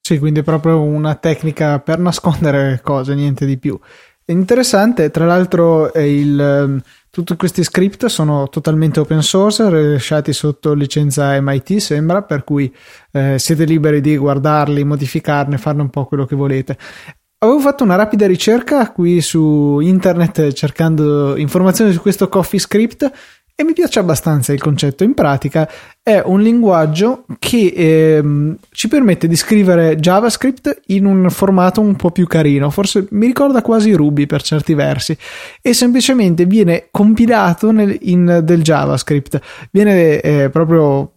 Sì, 0.00 0.18
quindi 0.18 0.40
è 0.40 0.42
proprio 0.42 0.80
una 0.80 1.14
tecnica 1.16 1.80
per 1.80 1.98
nascondere 1.98 2.80
cose, 2.82 3.14
niente 3.14 3.44
di 3.44 3.58
più. 3.58 3.78
È 4.24 4.32
interessante, 4.32 5.10
tra 5.10 5.24
l'altro, 5.24 5.92
il 5.94 6.40
ehm, 6.40 6.80
tutti 7.10 7.36
questi 7.36 7.64
script 7.64 8.06
sono 8.06 8.48
totalmente 8.48 9.00
open 9.00 9.22
source, 9.22 9.68
rilasciati 9.68 10.32
sotto 10.32 10.74
licenza 10.74 11.40
MIT, 11.40 11.76
sembra, 11.76 12.22
per 12.22 12.44
cui 12.44 12.72
eh, 13.12 13.38
siete 13.38 13.64
liberi 13.64 14.00
di 14.00 14.16
guardarli, 14.16 14.84
modificarne, 14.84 15.58
farne 15.58 15.82
un 15.82 15.90
po' 15.90 16.04
quello 16.04 16.26
che 16.26 16.36
volete. 16.36 16.76
Avevo 17.40 17.60
fatto 17.60 17.84
una 17.84 17.94
rapida 17.94 18.26
ricerca 18.26 18.90
qui 18.90 19.20
su 19.20 19.78
internet 19.80 20.52
cercando 20.52 21.36
informazioni 21.36 21.92
su 21.92 22.00
questo 22.00 22.28
coffee 22.28 22.58
script 22.58 23.10
e 23.60 23.64
mi 23.64 23.72
piace 23.72 23.98
abbastanza 23.98 24.52
il 24.52 24.60
concetto. 24.60 25.02
In 25.02 25.14
pratica 25.14 25.68
è 26.00 26.22
un 26.24 26.40
linguaggio 26.40 27.24
che 27.40 27.72
ehm, 27.74 28.56
ci 28.70 28.86
permette 28.86 29.26
di 29.26 29.34
scrivere 29.34 29.96
JavaScript 29.96 30.82
in 30.86 31.04
un 31.04 31.28
formato 31.28 31.80
un 31.80 31.96
po' 31.96 32.12
più 32.12 32.28
carino, 32.28 32.70
forse 32.70 33.08
mi 33.10 33.26
ricorda 33.26 33.60
quasi 33.60 33.92
Ruby 33.94 34.26
per 34.26 34.42
certi 34.42 34.74
versi, 34.74 35.18
e 35.60 35.72
semplicemente 35.72 36.46
viene 36.46 36.86
compilato 36.92 37.72
nel, 37.72 37.98
in 38.02 38.42
del 38.44 38.62
JavaScript, 38.62 39.40
viene 39.72 40.20
eh, 40.20 40.50
proprio 40.50 41.14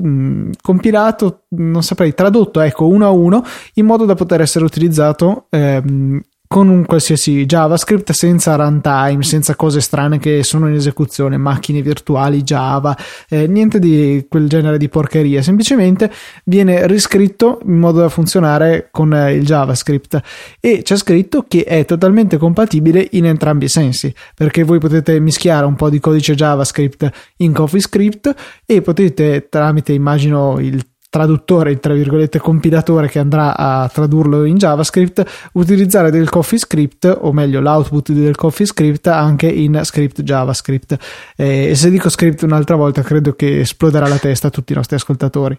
mh, 0.00 0.52
compilato, 0.62 1.44
non 1.50 1.82
saprei, 1.82 2.14
tradotto 2.14 2.60
ecco 2.60 2.88
uno 2.88 3.04
a 3.04 3.10
uno 3.10 3.44
in 3.74 3.84
modo 3.84 4.06
da 4.06 4.14
poter 4.14 4.40
essere 4.40 4.64
utilizzato 4.64 5.48
ehm, 5.50 6.18
con 6.54 6.68
un 6.68 6.84
qualsiasi 6.84 7.46
JavaScript 7.46 8.12
senza 8.12 8.54
runtime, 8.54 9.24
senza 9.24 9.56
cose 9.56 9.80
strane 9.80 10.20
che 10.20 10.44
sono 10.44 10.68
in 10.68 10.74
esecuzione, 10.74 11.36
macchine 11.36 11.82
virtuali, 11.82 12.44
Java, 12.44 12.96
eh, 13.28 13.48
niente 13.48 13.80
di 13.80 14.26
quel 14.28 14.48
genere 14.48 14.78
di 14.78 14.88
porcheria, 14.88 15.42
semplicemente 15.42 16.12
viene 16.44 16.86
riscritto 16.86 17.58
in 17.64 17.76
modo 17.76 17.98
da 17.98 18.08
funzionare 18.08 18.86
con 18.92 19.12
eh, 19.12 19.32
il 19.32 19.44
JavaScript. 19.44 20.22
E 20.60 20.82
c'è 20.82 20.96
scritto 20.96 21.44
che 21.48 21.64
è 21.64 21.84
totalmente 21.84 22.36
compatibile 22.36 23.08
in 23.10 23.26
entrambi 23.26 23.64
i 23.64 23.68
sensi, 23.68 24.14
perché 24.36 24.62
voi 24.62 24.78
potete 24.78 25.18
mischiare 25.18 25.66
un 25.66 25.74
po' 25.74 25.90
di 25.90 25.98
codice 25.98 26.36
JavaScript 26.36 27.10
in 27.38 27.52
CoffeeScript 27.52 28.32
e 28.64 28.80
potete 28.80 29.48
tramite 29.50 29.92
immagino 29.92 30.60
il 30.60 30.80
traduttore, 31.14 31.78
tra 31.78 31.94
virgolette 31.94 32.40
compilatore 32.40 33.08
che 33.08 33.20
andrà 33.20 33.56
a 33.56 33.88
tradurlo 33.88 34.44
in 34.44 34.56
JavaScript, 34.56 35.50
utilizzare 35.52 36.10
del 36.10 36.28
CoffeeScript, 36.28 37.18
o 37.20 37.32
meglio 37.32 37.60
l'output 37.60 38.10
del 38.10 38.34
CoffeeScript 38.34 39.06
anche 39.06 39.46
in 39.46 39.80
script 39.84 40.22
JavaScript. 40.22 40.96
E 41.36 41.76
se 41.76 41.90
dico 41.90 42.08
script 42.08 42.42
un'altra 42.42 42.74
volta 42.74 43.02
credo 43.02 43.34
che 43.34 43.60
esploderà 43.60 44.08
la 44.08 44.18
testa 44.18 44.48
a 44.48 44.50
tutti 44.50 44.72
i 44.72 44.74
nostri 44.74 44.96
ascoltatori. 44.96 45.56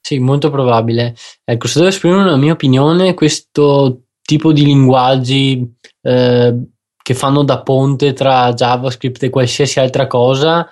Sì, 0.00 0.18
molto 0.20 0.50
probabile. 0.50 1.14
Ecco, 1.44 1.66
se 1.66 1.80
devo 1.80 1.90
esprimere 1.90 2.22
una 2.22 2.38
mia 2.38 2.52
opinione, 2.52 3.12
questo 3.12 4.04
tipo 4.22 4.52
di 4.52 4.64
linguaggi 4.64 5.70
eh, 6.00 6.54
che 7.02 7.14
fanno 7.14 7.44
da 7.44 7.60
ponte 7.60 8.14
tra 8.14 8.54
JavaScript 8.54 9.22
e 9.24 9.28
qualsiasi 9.28 9.80
altra 9.80 10.06
cosa 10.06 10.66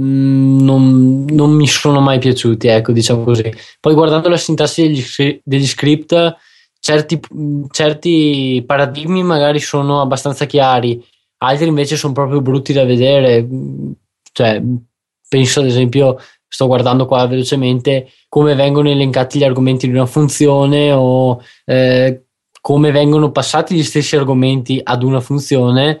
non, 0.00 1.24
non, 1.24 1.50
mi 1.50 1.66
sono 1.66 2.00
mai 2.00 2.18
piaciuti, 2.18 2.68
ecco, 2.68 2.92
diciamo 2.92 3.24
così. 3.24 3.52
Poi 3.80 3.94
guardando 3.94 4.28
la 4.28 4.36
sintassi 4.36 4.82
degli, 4.82 5.40
degli 5.42 5.66
script, 5.66 6.36
certi, 6.78 7.20
certi, 7.70 8.62
paradigmi 8.64 9.22
magari 9.22 9.58
sono 9.58 10.00
abbastanza 10.00 10.44
chiari, 10.46 11.04
altri 11.38 11.66
invece 11.66 11.96
sono 11.96 12.12
proprio 12.12 12.40
brutti 12.40 12.72
da 12.72 12.84
vedere. 12.84 13.46
Cioè, 14.32 14.62
penso 15.28 15.60
ad 15.60 15.66
esempio, 15.66 16.18
sto 16.46 16.66
guardando 16.66 17.06
qua 17.06 17.26
velocemente 17.26 18.10
come 18.28 18.54
vengono 18.54 18.88
elencati 18.88 19.38
gli 19.38 19.44
argomenti 19.44 19.88
di 19.88 19.94
una 19.94 20.06
funzione 20.06 20.92
o 20.92 21.40
eh, 21.64 22.22
come 22.60 22.90
vengono 22.92 23.32
passati 23.32 23.74
gli 23.74 23.82
stessi 23.82 24.16
argomenti 24.16 24.80
ad 24.82 25.02
una 25.02 25.20
funzione 25.20 26.00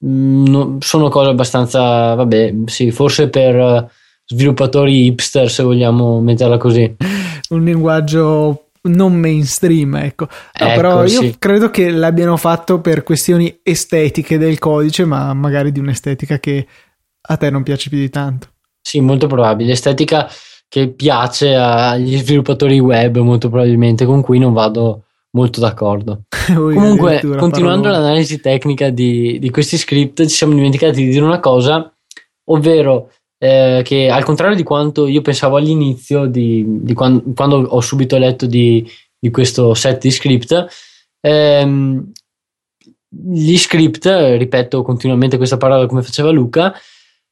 no, 0.00 0.76
sono 0.80 1.08
cose 1.08 1.30
abbastanza, 1.30 2.14
vabbè, 2.14 2.54
sì, 2.66 2.90
forse 2.90 3.28
per 3.28 3.56
eh, 3.56 3.88
sviluppatori 4.24 5.06
hipster, 5.06 5.50
se 5.50 5.62
vogliamo 5.62 6.20
metterla 6.20 6.58
così. 6.58 6.96
Un 7.50 7.64
linguaggio 7.64 8.68
non 8.82 9.14
mainstream, 9.14 9.96
ecco. 9.96 10.26
No, 10.26 10.66
ecco 10.66 10.74
però 10.76 11.04
io 11.04 11.20
sì. 11.20 11.36
credo 11.38 11.70
che 11.70 11.90
l'abbiano 11.90 12.36
fatto 12.36 12.80
per 12.80 13.02
questioni 13.02 13.60
estetiche 13.62 14.38
del 14.38 14.58
codice, 14.58 15.04
ma 15.04 15.32
magari 15.34 15.72
di 15.72 15.80
un'estetica 15.80 16.38
che 16.38 16.66
a 17.20 17.36
te 17.36 17.50
non 17.50 17.62
piace 17.62 17.88
più 17.88 17.98
di 17.98 18.10
tanto. 18.10 18.48
Sì, 18.80 19.00
molto 19.00 19.26
probabile. 19.26 19.72
Estetica 19.72 20.30
che 20.68 20.88
piace 20.88 21.54
agli 21.54 22.16
sviluppatori 22.18 22.78
web, 22.78 23.18
molto 23.18 23.48
probabilmente, 23.48 24.04
con 24.04 24.22
cui 24.22 24.38
non 24.38 24.52
vado 24.52 25.04
molto 25.32 25.60
d'accordo. 25.60 26.22
Comunque, 26.46 27.20
continuando 27.36 27.88
parlo... 27.88 27.98
l'analisi 28.02 28.40
tecnica 28.40 28.90
di, 28.90 29.38
di, 29.38 29.50
questi 29.50 29.76
script, 29.76 30.22
ci 30.22 30.34
siamo 30.34 30.54
dimenticati 30.54 31.04
di 31.04 31.10
dire 31.10 31.24
una 31.24 31.40
cosa, 31.40 31.92
ovvero 32.50 33.10
eh, 33.38 33.82
che 33.84 34.08
al 34.10 34.24
contrario 34.24 34.56
di 34.56 34.62
quanto 34.62 35.06
io 35.06 35.22
pensavo 35.22 35.56
all'inizio, 35.56 36.26
di, 36.26 36.64
di 36.66 36.94
quando, 36.94 37.22
quando, 37.34 37.56
ho 37.56 37.80
subito 37.80 38.16
letto 38.16 38.46
di, 38.46 38.88
di, 39.18 39.30
questo 39.30 39.74
set 39.74 40.00
di 40.00 40.10
script, 40.10 40.66
ehm, 41.20 42.12
gli 43.10 43.56
script, 43.56 44.06
ripeto 44.06 44.82
continuamente 44.82 45.36
questa 45.36 45.56
parola 45.56 45.86
come 45.86 46.02
faceva 46.02 46.30
Luca, 46.30 46.74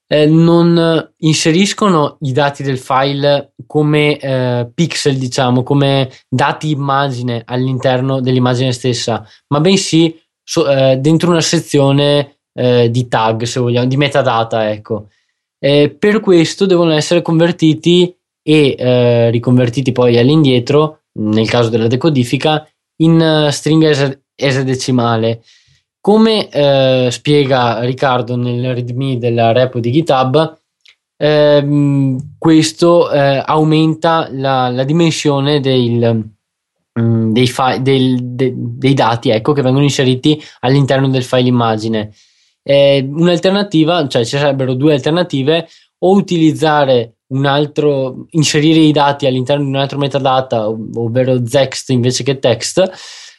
eh, 0.08 0.26
non 0.26 1.12
inseriscono 1.18 2.18
i 2.20 2.32
dati 2.32 2.62
del 2.62 2.78
file 2.78 3.54
come 3.66 4.18
eh, 4.18 4.70
pixel, 4.72 5.16
diciamo, 5.16 5.62
come 5.62 6.10
dati 6.28 6.70
immagine 6.70 7.42
all'interno 7.44 8.20
dell'immagine 8.20 8.72
stessa, 8.72 9.26
ma 9.48 9.60
bensì 9.60 10.16
so, 10.42 10.68
eh, 10.68 10.96
dentro 10.98 11.30
una 11.30 11.40
sezione 11.40 12.38
eh, 12.54 12.90
di 12.90 13.08
tag, 13.08 13.42
se 13.42 13.60
vogliamo, 13.60 13.86
di 13.86 13.96
metadata, 13.96 14.70
ecco. 14.70 15.08
per 15.58 16.20
questo 16.20 16.66
devono 16.66 16.92
essere 16.92 17.22
convertiti 17.22 18.14
e 18.42 18.76
eh, 18.78 19.30
riconvertiti 19.30 19.90
poi 19.90 20.16
all'indietro, 20.18 21.00
nel 21.18 21.48
caso 21.48 21.68
della 21.68 21.88
decodifica, 21.88 22.66
in 22.98 23.48
stringa 23.50 23.90
esadecimale. 24.36 25.42
Come 26.06 26.48
eh, 26.50 27.08
spiega 27.10 27.80
Riccardo 27.80 28.36
nel 28.36 28.72
readme 28.74 29.18
della 29.18 29.50
repo 29.50 29.80
di 29.80 29.90
GitHub, 29.90 30.56
ehm, 31.16 32.36
questo 32.38 33.10
eh, 33.10 33.42
aumenta 33.44 34.28
la, 34.30 34.68
la 34.68 34.84
dimensione 34.84 35.58
del, 35.58 36.30
mm, 37.00 37.32
dei, 37.32 37.48
fi- 37.48 37.82
del, 37.82 38.18
de- 38.22 38.54
dei, 38.56 38.94
dati 38.94 39.30
ecco, 39.30 39.52
che 39.52 39.62
vengono 39.62 39.82
inseriti 39.82 40.40
all'interno 40.60 41.08
del 41.08 41.24
file 41.24 41.48
immagine. 41.48 42.12
Eh, 42.62 43.04
un'alternativa, 43.12 44.06
cioè 44.06 44.24
ci 44.24 44.38
sarebbero 44.38 44.74
due 44.74 44.92
alternative, 44.92 45.66
o 45.98 46.12
utilizzare 46.12 47.16
un 47.30 47.46
altro, 47.46 48.26
inserire 48.30 48.78
i 48.78 48.92
dati 48.92 49.26
all'interno 49.26 49.64
di 49.64 49.70
un 49.70 49.76
altro 49.76 49.98
metadata, 49.98 50.68
ovvero 50.68 51.44
Zext 51.44 51.90
invece 51.90 52.22
che 52.22 52.38
text, 52.38 52.92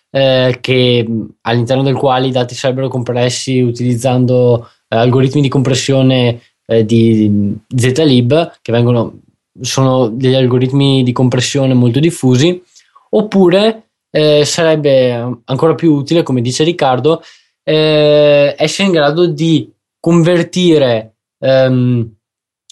eh, 0.10 0.58
che, 0.62 1.06
all'interno 1.42 1.84
del 1.84 1.96
quale 1.96 2.28
i 2.28 2.32
dati 2.32 2.56
sarebbero 2.56 2.88
compressi 2.88 3.60
utilizzando 3.60 4.70
eh, 4.88 4.96
algoritmi 4.96 5.42
di 5.42 5.50
compressione 5.50 6.42
eh, 6.66 6.86
di 6.86 7.56
zlib 7.76 8.60
che 8.62 8.72
vengono, 8.72 9.20
sono 9.60 10.08
degli 10.08 10.36
algoritmi 10.36 11.04
di 11.04 11.12
compressione 11.12 11.74
molto 11.74 12.00
diffusi 12.00 12.62
oppure 13.10 13.90
eh, 14.10 14.46
sarebbe 14.46 15.40
ancora 15.46 15.76
più 15.76 15.94
utile 15.94 16.24
come 16.24 16.42
dice 16.42 16.64
Riccardo 16.64 17.22
eh, 17.64 18.56
essere 18.58 18.88
in 18.88 18.94
grado 18.94 19.28
di 19.28 19.70
convertire 20.00 21.16
ehm, 21.40 22.16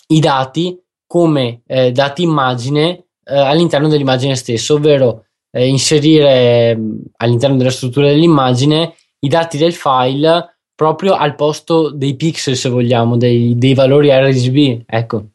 i 0.07 0.19
dati 0.19 0.79
come 1.07 1.61
dati 1.65 2.23
immagine 2.23 3.05
all'interno 3.25 3.87
dell'immagine 3.87 4.35
stessa 4.35 4.73
ovvero 4.73 5.25
eh, 5.55 5.67
inserire 5.67 6.75
mm, 6.75 6.97
all'interno 7.17 7.55
della 7.55 7.71
struttura 7.71 8.07
dell'immagine 8.07 8.95
i 9.19 9.29
dati 9.29 9.57
del 9.57 9.73
file 9.73 10.57
proprio 10.75 11.13
al 11.13 11.35
posto 11.35 11.89
dei 11.91 12.17
pixel, 12.17 12.57
se 12.57 12.67
vogliamo, 12.67 13.15
dei, 13.15 13.57
dei 13.57 13.73
valori 13.73 14.09
RGB, 14.11 14.83
ecco, 14.85 15.29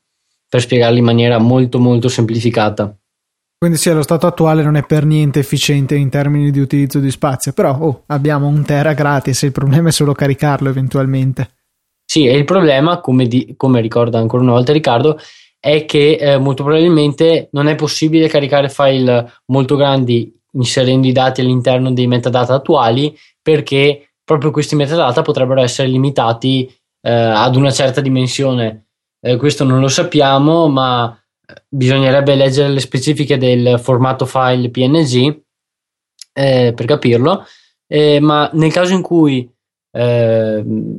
per 0.46 0.60
spiegarli 0.60 0.98
in 0.98 1.04
maniera 1.04 1.38
molto 1.38 1.78
molto 1.78 2.08
semplificata. 2.08 2.94
Quindi 3.56 3.78
sì, 3.78 3.88
allo 3.88 4.02
stato 4.02 4.26
attuale 4.26 4.62
non 4.62 4.76
è 4.76 4.84
per 4.84 5.06
niente 5.06 5.38
efficiente 5.38 5.94
in 5.94 6.10
termini 6.10 6.50
di 6.50 6.60
utilizzo 6.60 6.98
di 6.98 7.10
spazio, 7.10 7.52
però 7.52 7.78
oh, 7.78 8.02
abbiamo 8.06 8.46
un 8.46 8.62
tera 8.64 8.92
gratis, 8.92 9.42
il 9.42 9.52
problema 9.52 9.88
è 9.88 9.92
solo 9.92 10.12
caricarlo 10.12 10.68
eventualmente. 10.68 11.50
Sì, 12.04 12.26
e 12.26 12.36
il 12.36 12.44
problema, 12.44 13.00
come, 13.00 13.26
di, 13.26 13.54
come 13.56 13.80
ricorda 13.80 14.18
ancora 14.18 14.42
una 14.42 14.52
volta 14.52 14.72
Riccardo, 14.72 15.18
è 15.61 15.85
che 15.85 16.14
eh, 16.14 16.38
molto 16.38 16.64
probabilmente 16.64 17.50
non 17.52 17.69
è 17.69 17.75
possibile 17.75 18.29
caricare 18.29 18.71
file 18.71 19.31
molto 19.47 19.76
grandi 19.76 20.35
inserendo 20.52 21.07
i 21.07 21.12
dati 21.12 21.43
all'interno 21.43 21.93
dei 21.93 22.07
metadata 22.07 22.55
attuali 22.55 23.17
perché 23.40 24.12
proprio 24.25 24.50
questi 24.50 24.75
metadata 24.75 25.23
potrebbero 25.23 25.61
essere 25.61 25.88
limitati 25.88 26.67
eh, 27.02 27.11
ad 27.11 27.57
una 27.57 27.71
certa 27.71 28.00
dimensione. 28.00 28.87
Eh, 29.21 29.37
questo 29.37 29.64
non 29.64 29.81
lo 29.81 29.88
sappiamo, 29.88 30.69
ma 30.69 31.14
eh, 31.47 31.62
bisognerebbe 31.69 32.35
leggere 32.35 32.69
le 32.69 32.81
specifiche 32.81 33.37
del 33.38 33.79
formato 33.79 34.26
file 34.26 34.71
PNG 34.71 35.43
eh, 36.33 36.73
per 36.75 36.87
capirlo. 36.87 37.45
Eh, 37.87 38.21
ma 38.21 38.49
nel 38.55 38.73
caso 38.73 38.95
in 38.95 39.02
cui 39.02 39.50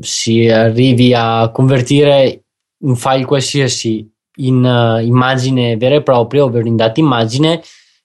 si 0.02 0.50
arrivi 0.50 1.14
a 1.16 1.50
convertire 1.50 2.44
un 2.84 2.98
file 2.98 3.24
qualsiasi 3.24 4.11
in 4.46 4.64
uh, 4.64 5.04
immagine 5.04 5.78
vera 5.78 5.96
e 5.96 6.04
propria, 6.04 6.44
ovvero 6.44 6.68
in 6.68 6.76
data 6.76 7.00
immagine, 7.00 7.62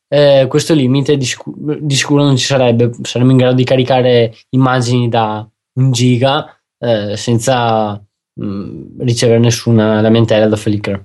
eh, 0.08 0.46
questo 0.48 0.72
limite 0.74 1.16
di, 1.16 1.24
sicuro, 1.24 1.76
di, 1.80 1.94
sicuro 1.94 2.22
non 2.22 2.36
ci 2.36 2.44
sarebbe. 2.44 2.92
Saremmo 3.02 3.32
in 3.32 3.36
grado 3.36 3.54
di 3.54 3.64
caricare 3.64 4.34
immagini 4.50 5.08
da 5.08 5.48
un 5.74 5.92
giga 5.92 6.56
eh, 6.78 7.16
senza 7.16 7.92
mh, 8.34 8.46
mm, 8.46 9.00
ricevere 9.00 9.38
nessuna 9.38 10.00
lamentela 10.00 10.46
da 10.46 10.56
Flickr. 10.56 11.04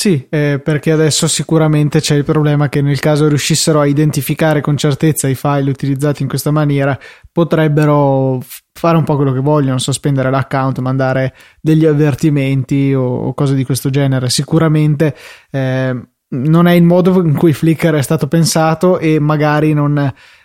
Sì, 0.00 0.28
eh, 0.30 0.60
perché 0.62 0.92
adesso 0.92 1.26
sicuramente 1.26 1.98
c'è 1.98 2.14
il 2.14 2.22
problema 2.22 2.68
che 2.68 2.80
nel 2.80 3.00
caso 3.00 3.26
riuscissero 3.26 3.80
a 3.80 3.86
identificare 3.86 4.60
con 4.60 4.76
certezza 4.76 5.26
i 5.26 5.34
file 5.34 5.70
utilizzati 5.70 6.22
in 6.22 6.28
questa 6.28 6.52
maniera, 6.52 6.96
potrebbero 7.32 8.40
fare 8.72 8.96
un 8.96 9.02
po' 9.02 9.16
quello 9.16 9.32
che 9.32 9.40
vogliono, 9.40 9.78
sospendere 9.78 10.30
l'account, 10.30 10.78
mandare 10.78 11.34
degli 11.60 11.84
avvertimenti 11.84 12.94
o, 12.94 13.02
o 13.02 13.34
cose 13.34 13.56
di 13.56 13.64
questo 13.64 13.90
genere. 13.90 14.30
Sicuramente 14.30 15.16
eh, 15.50 16.00
non 16.28 16.68
è 16.68 16.74
il 16.74 16.84
modo 16.84 17.20
in 17.20 17.34
cui 17.34 17.52
Flickr 17.52 17.94
è 17.94 18.02
stato 18.02 18.28
pensato 18.28 19.00
e 19.00 19.18
magari 19.18 19.72
non, 19.72 19.98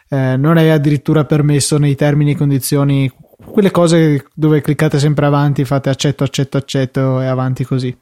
eh, 0.10 0.36
non 0.36 0.58
è 0.58 0.70
addirittura 0.70 1.26
permesso 1.26 1.78
nei 1.78 1.94
termini 1.94 2.32
e 2.32 2.38
condizioni 2.38 3.12
quelle 3.46 3.70
cose 3.70 4.26
dove 4.34 4.62
cliccate 4.62 4.98
sempre 4.98 5.28
avanti, 5.28 5.64
fate 5.64 5.92
accetto, 5.92 6.24
accetto, 6.24 6.58
accetto 6.58 7.22
e 7.22 7.28
avanti 7.28 7.64
così. 7.64 7.96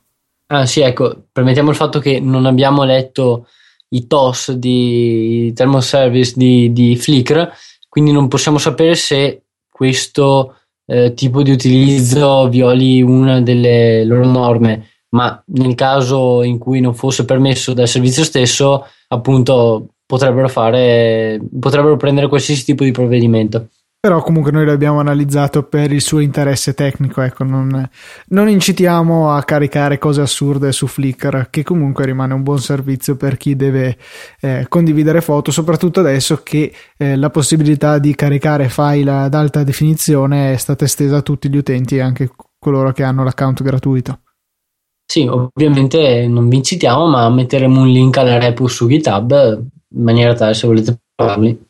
Ah 0.53 0.65
sì, 0.65 0.81
ecco, 0.81 1.27
permettiamo 1.31 1.70
il 1.70 1.77
fatto 1.77 2.00
che 2.00 2.20
non 2.20 2.46
abbiamo 2.46 2.84
letto 2.84 3.48
i 3.89 4.05
TOS 4.05 4.51
di 4.51 5.53
Thermoservice 5.55 6.34
di, 6.36 6.74
di 6.74 6.98
Flickr, 6.98 7.50
quindi 7.88 8.12
non 8.12 8.27
possiamo 8.27 8.58
sapere 8.58 8.96
se 8.96 9.43
questo 9.70 10.58
eh, 10.88 11.13
tipo 11.13 11.41
di 11.41 11.51
utilizzo 11.51 12.50
violi 12.50 13.01
una 13.01 13.39
delle 13.39 14.03
loro 14.03 14.25
norme, 14.25 14.89
ma 15.12 15.41
nel 15.53 15.74
caso 15.74 16.43
in 16.43 16.58
cui 16.58 16.81
non 16.81 16.96
fosse 16.96 17.24
permesso 17.24 17.72
dal 17.74 17.88
servizio 17.88 18.25
stesso, 18.25 18.86
appunto 19.08 19.93
potrebbero 20.05 20.50
fare, 20.50 21.39
potrebbero 21.62 21.96
prendere 21.96 22.27
qualsiasi 22.27 22.65
tipo 22.65 22.84
di 22.84 22.91
provvedimento 22.91 23.70
però 24.01 24.24
comunque 24.24 24.51
noi 24.51 24.65
l'abbiamo 24.65 25.00
analizzato 25.00 25.62
per 25.62 25.91
il 25.91 26.01
suo 26.01 26.17
interesse 26.17 26.74
tecnico, 26.74 27.22
ecco, 27.22 27.43
non, 27.43 27.88
non, 28.29 28.50
incitiamo 28.50 29.31
a 29.31 29.43
caricare 29.43 30.00
cose 30.00 30.22
assurde 30.22 30.72
su 30.72 30.88
Flickr, 30.88 31.51
che 31.51 31.62
comunque 31.62 32.05
rimane 32.05 32.34
un 32.34 32.41
buon 32.41 32.58
servizio 32.58 33.15
per 33.15 33.38
chi 33.38 33.55
deve 33.55 34.00
eh, 34.39 34.65
condividere 34.67 35.22
foto, 35.22 35.51
soprattutto 35.51 36.00
adesso 36.00 36.41
che 36.41 36.74
eh, 36.98 37.15
la 37.15 37.29
possibilità 37.29 38.00
di 38.00 38.15
caricare 38.15 38.70
file 38.70 39.12
ad 39.12 39.36
alta 39.36 39.63
definizione 39.63 40.53
è 40.53 40.58
stata 40.58 40.84
estesa 40.84 41.17
a 41.17 41.22
tutti 41.22 41.48
gli 41.48 41.58
utenti, 41.58 42.00
anche 42.00 42.31
coloro 42.58 42.91
che 42.93 43.03
hanno 43.03 43.24
l'account 43.24 43.62
gratuito. 43.62 44.22
Sì, 45.05 45.27
ovviamente 45.27 46.25
non 46.25 46.50
vi 46.50 46.55
incitiamo, 46.55 47.05
ma 47.05 47.29
metteremo 47.29 47.81
un 47.81 47.88
link 47.88 48.17
alla 48.17 48.39
repo 48.39 48.67
su 48.67 48.88
GitHub 48.88 49.63
in 49.93 50.01
maniera 50.01 50.34
tale 50.34 50.55
se 50.55 50.65
volete 50.65 51.01
parlarli. 51.13 51.70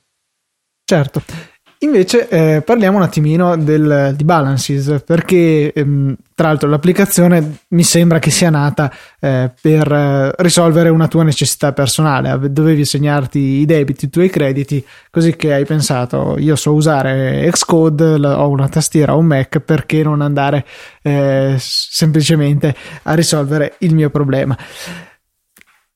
Certo. 0.85 1.50
Invece 1.83 2.27
eh, 2.27 2.61
parliamo 2.61 2.97
un 2.97 3.03
attimino 3.03 3.57
del, 3.57 4.13
di 4.15 4.23
Balances, 4.23 5.01
perché 5.03 5.73
ehm, 5.73 6.15
tra 6.35 6.49
l'altro 6.49 6.69
l'applicazione 6.69 7.57
mi 7.69 7.81
sembra 7.81 8.19
che 8.19 8.29
sia 8.29 8.51
nata 8.51 8.93
eh, 9.19 9.49
per 9.59 9.91
eh, 9.91 10.31
risolvere 10.43 10.89
una 10.89 11.07
tua 11.07 11.23
necessità 11.23 11.73
personale. 11.73 12.51
Dovevi 12.51 12.85
segnarti 12.85 13.39
i 13.39 13.65
debiti, 13.65 14.05
i 14.05 14.09
tuoi 14.11 14.29
crediti, 14.29 14.85
così 15.09 15.35
che 15.35 15.53
hai 15.53 15.65
pensato 15.65 16.35
io 16.37 16.55
so 16.55 16.71
usare 16.73 17.49
Xcode, 17.49 18.27
ho 18.27 18.47
una 18.47 18.69
tastiera, 18.69 19.15
ho 19.15 19.17
un 19.17 19.25
Mac, 19.25 19.57
perché 19.59 20.03
non 20.03 20.21
andare 20.21 20.63
eh, 21.01 21.55
semplicemente 21.57 22.75
a 23.01 23.15
risolvere 23.15 23.73
il 23.79 23.95
mio 23.95 24.11
problema. 24.11 24.55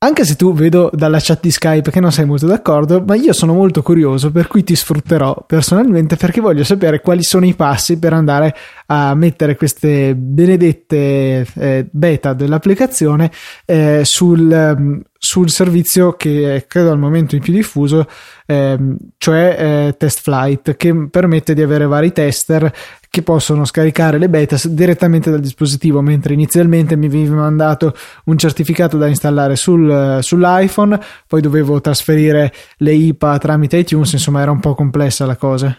Anche 0.06 0.24
se 0.24 0.36
tu 0.36 0.54
vedo 0.54 0.92
dalla 0.94 1.18
chat 1.20 1.40
di 1.42 1.50
Skype 1.50 1.90
che 1.90 2.00
non 2.00 2.12
sei 2.12 2.26
molto 2.26 2.46
d'accordo, 2.46 3.04
ma 3.04 3.16
io 3.16 3.34
sono 3.34 3.56
molto 3.56 3.82
curioso, 3.82 4.30
per 4.30 4.46
cui 4.46 4.64
ti 4.64 4.76
sfrutterò 4.76 5.44
personalmente 5.48 6.16
perché 6.16 6.42
voglio 6.42 6.64
sapere 6.64 7.02
quali 7.02 7.24
sono 7.24 7.44
i 7.48 7.56
passi 7.56 7.98
per 7.98 8.14
andare 8.14 8.56
a 8.88 9.16
mettere 9.16 9.56
queste 9.56 10.16
benedette 10.16 11.46
eh, 11.56 11.88
beta 11.90 12.34
dell'applicazione 12.34 13.32
eh, 13.66 14.02
sul, 14.04 14.76
mm, 14.80 15.00
sul, 15.18 15.50
servizio 15.50 16.14
che 16.14 16.56
è 16.56 16.68
credo 16.68 16.92
al 16.92 17.00
momento 17.00 17.36
il 17.36 17.42
più 17.42 17.54
diffuso, 17.54 18.08
eh, 18.46 18.78
cioè 19.18 19.56
eh, 19.58 19.98
Test 19.98 20.22
Flight, 20.22 20.76
che 20.76 21.08
permette 21.10 21.54
di 21.54 21.62
avere 21.62 21.86
vari 21.86 22.12
tester 22.12 22.72
che 23.10 23.22
possono 23.22 23.64
scaricare 23.64 24.18
le 24.18 24.28
beta 24.28 24.58
direttamente 24.66 25.32
dal 25.32 25.40
dispositivo, 25.40 26.02
mentre 26.02 26.34
inizialmente 26.34 26.98
mi 26.98 27.08
veniva 27.08 27.36
mandato 27.36 27.96
un 28.26 28.38
certificato 28.38 28.98
da 28.98 29.08
installare 29.08 29.56
sul, 29.56 30.20
sull'iPhone, 30.22 31.00
poi 31.26 31.42
dovevo 31.42 31.80
trasferire 31.80 32.52
le 32.78 32.94
IPA 32.94 33.38
tramite 33.38 33.78
iTunes, 33.78 34.12
insomma 34.12 34.42
era 34.42 34.52
un 34.52 34.60
po' 34.60 34.76
complessa 34.76 35.26
la 35.26 35.38
cosa. 35.38 35.76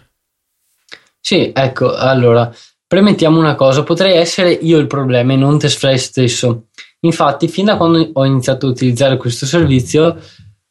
Sì, 1.20 1.50
ecco, 1.52 1.92
allora, 1.94 2.50
premettiamo 2.96 3.38
una 3.38 3.56
cosa, 3.56 3.82
potrei 3.82 4.16
essere 4.16 4.52
io 4.52 4.78
il 4.78 4.86
problema 4.86 5.34
e 5.34 5.36
non 5.36 5.58
TestFly 5.58 5.98
stesso. 5.98 6.68
Infatti, 7.00 7.46
fin 7.46 7.66
da 7.66 7.76
quando 7.76 8.08
ho 8.10 8.24
iniziato 8.24 8.66
a 8.66 8.70
utilizzare 8.70 9.18
questo 9.18 9.44
servizio, 9.44 10.16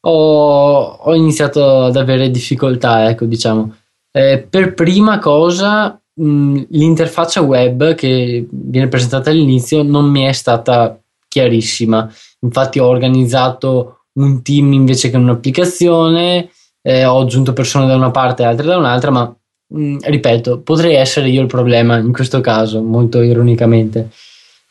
ho, 0.00 0.82
ho 0.82 1.14
iniziato 1.14 1.84
ad 1.84 1.94
avere 1.94 2.28
difficoltà, 2.32 3.08
ecco, 3.08 3.26
diciamo. 3.26 3.72
Eh, 4.10 4.44
per 4.50 4.74
prima 4.74 5.20
cosa 5.20 6.02
mh, 6.14 6.62
l'interfaccia 6.70 7.42
web 7.42 7.94
che 7.94 8.44
viene 8.50 8.88
presentata 8.88 9.30
all'inizio 9.30 9.84
non 9.84 10.06
mi 10.06 10.22
è 10.22 10.32
stata 10.32 11.00
chiarissima. 11.28 12.12
Infatti 12.40 12.80
ho 12.80 12.86
organizzato 12.86 14.06
un 14.14 14.42
team 14.42 14.72
invece 14.72 15.10
che 15.10 15.16
un'applicazione, 15.16 16.50
eh, 16.82 17.04
ho 17.04 17.20
aggiunto 17.20 17.52
persone 17.52 17.86
da 17.86 17.94
una 17.94 18.10
parte 18.10 18.42
e 18.42 18.46
altre 18.46 18.66
da 18.66 18.78
un'altra, 18.78 19.12
ma 19.12 19.32
mh, 19.68 19.98
ripeto, 20.02 20.60
potrei 20.60 20.94
essere 20.94 21.28
io 21.28 21.40
il 21.40 21.46
problema 21.46 21.96
in 21.98 22.12
questo 22.12 22.40
caso, 22.40 22.82
molto 22.82 23.22
ironicamente. 23.22 24.10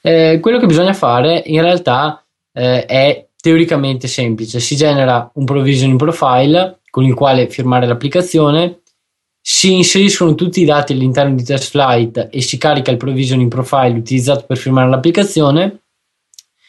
Eh, 0.02 0.40
quello 0.42 0.60
che 0.60 0.68
bisogna 0.68 0.94
fare 0.94 1.42
in 1.46 1.62
realtà 1.62 2.24
eh, 2.54 2.86
è 2.86 3.28
teoricamente 3.36 4.08
semplice, 4.08 4.60
si 4.60 4.76
genera 4.76 5.30
un 5.36 5.46
provisioning 5.46 5.98
profile 5.98 6.80
con 6.90 7.04
il 7.04 7.14
quale 7.14 7.50
firmare 7.50 7.86
l'applicazione, 7.86 8.80
si 9.42 9.74
inseriscono 9.74 10.34
tutti 10.34 10.62
i 10.62 10.66
dati 10.66 10.94
all'interno 10.94 11.36
di 11.36 11.44
TestFlight 11.44 12.30
e 12.32 12.42
si 12.42 12.58
carica 12.58 12.90
il 12.90 12.98
provisioning 12.98 13.50
profile 13.50 13.98
utilizzato 13.98 14.46
per 14.48 14.58
firmare 14.58 14.90
l'applicazione. 14.90 15.82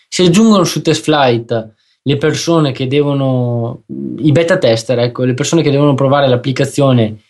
Si 0.08 0.22
aggiungono 0.22 0.64
su 0.64 0.82
TestFlight 0.82 1.74
le 2.02 2.16
persone 2.18 2.72
che 2.72 2.86
devono, 2.86 3.84
i 4.18 4.30
beta 4.30 4.58
tester, 4.58 4.98
ecco, 4.98 5.24
le 5.24 5.34
persone 5.34 5.62
che 5.62 5.70
devono 5.70 5.94
provare 5.94 6.28
l'applicazione 6.28 7.22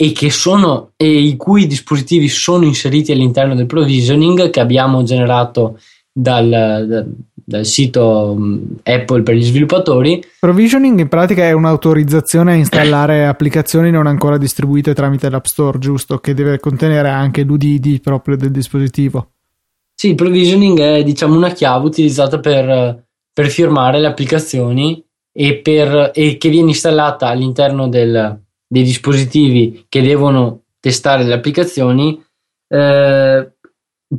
e, 0.00 0.12
che 0.12 0.30
sono, 0.30 0.92
e 0.96 1.10
i 1.10 1.36
cui 1.36 1.66
dispositivi 1.66 2.28
sono 2.28 2.64
inseriti 2.64 3.10
all'interno 3.10 3.56
del 3.56 3.66
provisioning 3.66 4.48
che 4.48 4.60
abbiamo 4.60 5.02
generato 5.02 5.80
dal, 6.12 6.48
dal, 6.48 7.12
dal 7.34 7.64
sito 7.64 8.36
mm, 8.38 8.62
Apple 8.84 9.24
per 9.24 9.34
gli 9.34 9.42
sviluppatori. 9.42 10.24
Provisioning 10.38 11.00
in 11.00 11.08
pratica 11.08 11.42
è 11.42 11.50
un'autorizzazione 11.50 12.52
a 12.52 12.54
installare 12.54 13.26
applicazioni 13.26 13.90
non 13.90 14.06
ancora 14.06 14.38
distribuite 14.38 14.94
tramite 14.94 15.28
l'App 15.30 15.46
Store, 15.46 15.80
giusto? 15.80 16.18
Che 16.18 16.32
deve 16.32 16.60
contenere 16.60 17.08
anche 17.08 17.42
l'UDD 17.42 18.00
proprio 18.00 18.36
del 18.36 18.52
dispositivo. 18.52 19.30
Sì, 19.92 20.10
il 20.10 20.14
provisioning 20.14 20.78
è 20.78 21.02
diciamo 21.02 21.34
una 21.34 21.50
chiave 21.50 21.84
utilizzata 21.84 22.38
per, 22.38 23.02
per 23.32 23.48
firmare 23.48 23.98
le 23.98 24.06
applicazioni 24.06 25.04
e, 25.32 25.56
per, 25.56 26.12
e, 26.14 26.38
che 26.38 26.48
viene 26.50 26.68
installata 26.68 27.26
all'interno 27.26 27.88
del, 27.88 28.46
dei 28.68 28.82
dispositivi 28.82 29.86
che 29.88 30.02
devono 30.02 30.64
testare 30.78 31.24
le 31.24 31.32
applicazioni 31.32 32.22
eh, 32.68 33.52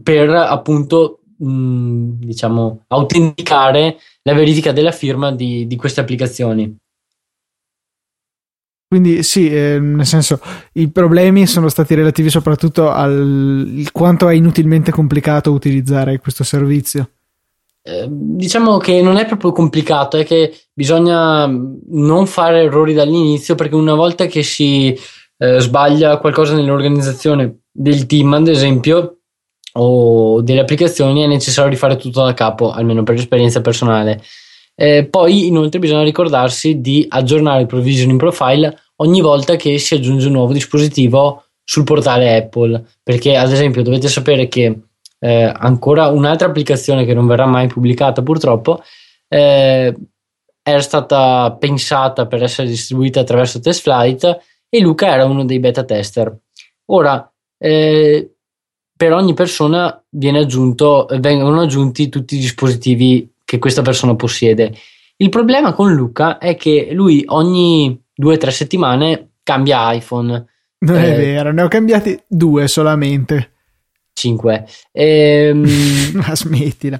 per 0.03 0.29
appunto 0.29 1.21
mh, 1.37 2.25
diciamo, 2.25 2.83
autenticare 2.87 3.97
la 4.23 4.33
verifica 4.33 4.71
della 4.71 4.91
firma 4.91 5.31
di, 5.31 5.67
di 5.67 5.75
queste 5.75 6.01
applicazioni. 6.01 6.75
Quindi 8.87 9.21
sì, 9.21 9.53
eh, 9.53 9.79
nel 9.79 10.05
senso 10.05 10.41
i 10.73 10.89
problemi 10.89 11.45
sono 11.45 11.69
stati 11.69 11.93
relativi 11.93 12.31
soprattutto 12.31 12.89
al 12.89 13.87
quanto 13.91 14.27
è 14.27 14.33
inutilmente 14.33 14.89
complicato 14.89 15.51
utilizzare 15.51 16.17
questo 16.17 16.43
servizio. 16.43 17.11
Eh, 17.81 18.07
diciamo 18.09 18.77
che 18.77 19.01
non 19.01 19.17
è 19.17 19.25
proprio 19.25 19.51
complicato, 19.51 20.17
è 20.17 20.25
che 20.25 20.53
bisogna 20.73 21.47
non 21.47 22.25
fare 22.27 22.63
errori 22.63 22.93
dall'inizio 22.93 23.55
perché 23.55 23.75
una 23.75 23.95
volta 23.95 24.25
che 24.25 24.43
si 24.43 24.97
eh, 25.37 25.59
sbaglia 25.59 26.17
qualcosa 26.17 26.55
nell'organizzazione 26.55 27.61
del 27.71 28.05
team, 28.05 28.33
ad 28.33 28.47
esempio, 28.47 29.19
o 29.73 30.41
delle 30.41 30.61
applicazioni 30.61 31.21
è 31.21 31.27
necessario 31.27 31.69
rifare 31.69 31.95
tutto 31.95 32.23
da 32.23 32.33
capo, 32.33 32.71
almeno 32.71 33.03
per 33.03 33.15
esperienza 33.15 33.61
personale. 33.61 34.21
Eh, 34.75 35.07
poi 35.09 35.47
inoltre 35.47 35.79
bisogna 35.79 36.03
ricordarsi 36.03 36.79
di 36.79 37.05
aggiornare 37.07 37.61
il 37.61 37.67
provisioning 37.67 38.17
profile 38.17 38.77
ogni 38.97 39.21
volta 39.21 39.55
che 39.55 39.77
si 39.77 39.95
aggiunge 39.95 40.27
un 40.27 40.33
nuovo 40.33 40.53
dispositivo 40.53 41.43
sul 41.63 41.83
portale 41.83 42.35
Apple, 42.35 42.83
perché 43.03 43.35
ad 43.35 43.51
esempio 43.51 43.83
dovete 43.83 44.07
sapere 44.07 44.47
che 44.47 44.79
eh, 45.19 45.51
ancora 45.53 46.07
un'altra 46.07 46.47
applicazione 46.47 47.05
che 47.05 47.13
non 47.13 47.27
verrà 47.27 47.45
mai 47.45 47.67
pubblicata 47.67 48.21
purtroppo 48.21 48.81
eh, 49.27 49.95
era 50.61 50.81
stata 50.81 51.55
pensata 51.59 52.27
per 52.27 52.43
essere 52.43 52.67
distribuita 52.67 53.19
attraverso 53.19 53.59
TestFlight 53.59 54.39
e 54.69 54.79
Luca 54.81 55.07
era 55.07 55.25
uno 55.25 55.45
dei 55.45 55.59
beta 55.59 55.83
tester. 55.83 56.35
Ora, 56.85 57.31
eh, 57.57 58.33
per 58.95 59.13
ogni 59.13 59.33
persona 59.33 60.03
aggiunto, 60.37 61.07
vengono 61.19 61.61
aggiunti 61.61 62.09
tutti 62.09 62.35
i 62.35 62.39
dispositivi 62.39 63.31
che 63.45 63.57
questa 63.57 63.81
persona 63.81 64.15
possiede. 64.15 64.73
Il 65.17 65.29
problema 65.29 65.73
con 65.73 65.93
Luca 65.93 66.37
è 66.37 66.55
che 66.55 66.89
lui 66.91 67.23
ogni 67.27 67.99
due 68.13 68.35
o 68.35 68.37
tre 68.37 68.51
settimane 68.51 69.31
cambia 69.43 69.91
iPhone. 69.93 70.45
Non 70.79 70.97
eh, 70.97 71.13
è 71.13 71.17
vero, 71.17 71.51
ne 71.51 71.63
ho 71.63 71.67
cambiati 71.67 72.21
due 72.27 72.67
solamente. 72.67 73.53
Cinque. 74.19 74.65
Ehm, 74.91 75.65
Ma 76.13 76.35
smettila. 76.35 76.99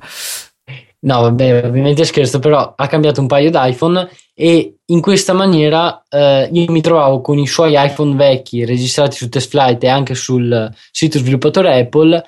No, 1.02 1.22
vabbè, 1.22 1.66
ovviamente 1.66 2.04
scherzo, 2.04 2.40
però 2.40 2.74
ha 2.76 2.88
cambiato 2.88 3.22
un 3.22 3.28
paio 3.28 3.50
di 3.50 3.58
iPhone 3.58 4.10
e 4.34 4.76
in 4.86 5.02
questa 5.02 5.34
maniera 5.34 6.04
eh, 6.10 6.50
io 6.52 6.72
mi 6.72 6.82
trovavo 6.82 7.22
con 7.22 7.38
i 7.38 7.48
suoi 7.48 7.74
iPhone 7.76 8.16
vecchi 8.16 8.66
registrati 8.66 9.16
su 9.16 9.30
TestFlight 9.30 9.84
e 9.84 9.88
anche 9.88 10.16
sul 10.16 10.70
sito 10.92 11.20
sviluppatore 11.20 11.80
Apple 11.80 12.24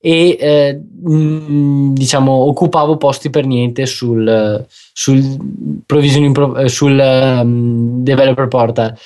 e 0.00 0.36
eh, 0.38 0.74
mh, 0.74 1.92
diciamo 1.92 2.32
occupavo 2.32 2.96
posti 2.96 3.30
per 3.30 3.46
niente 3.46 3.86
sul, 3.86 4.64
sul 4.92 5.82
provisioning 5.86 6.34
pro, 6.34 6.68
sul 6.68 6.98
um, 6.98 8.02
developer 8.02 8.48
portal 8.48 8.96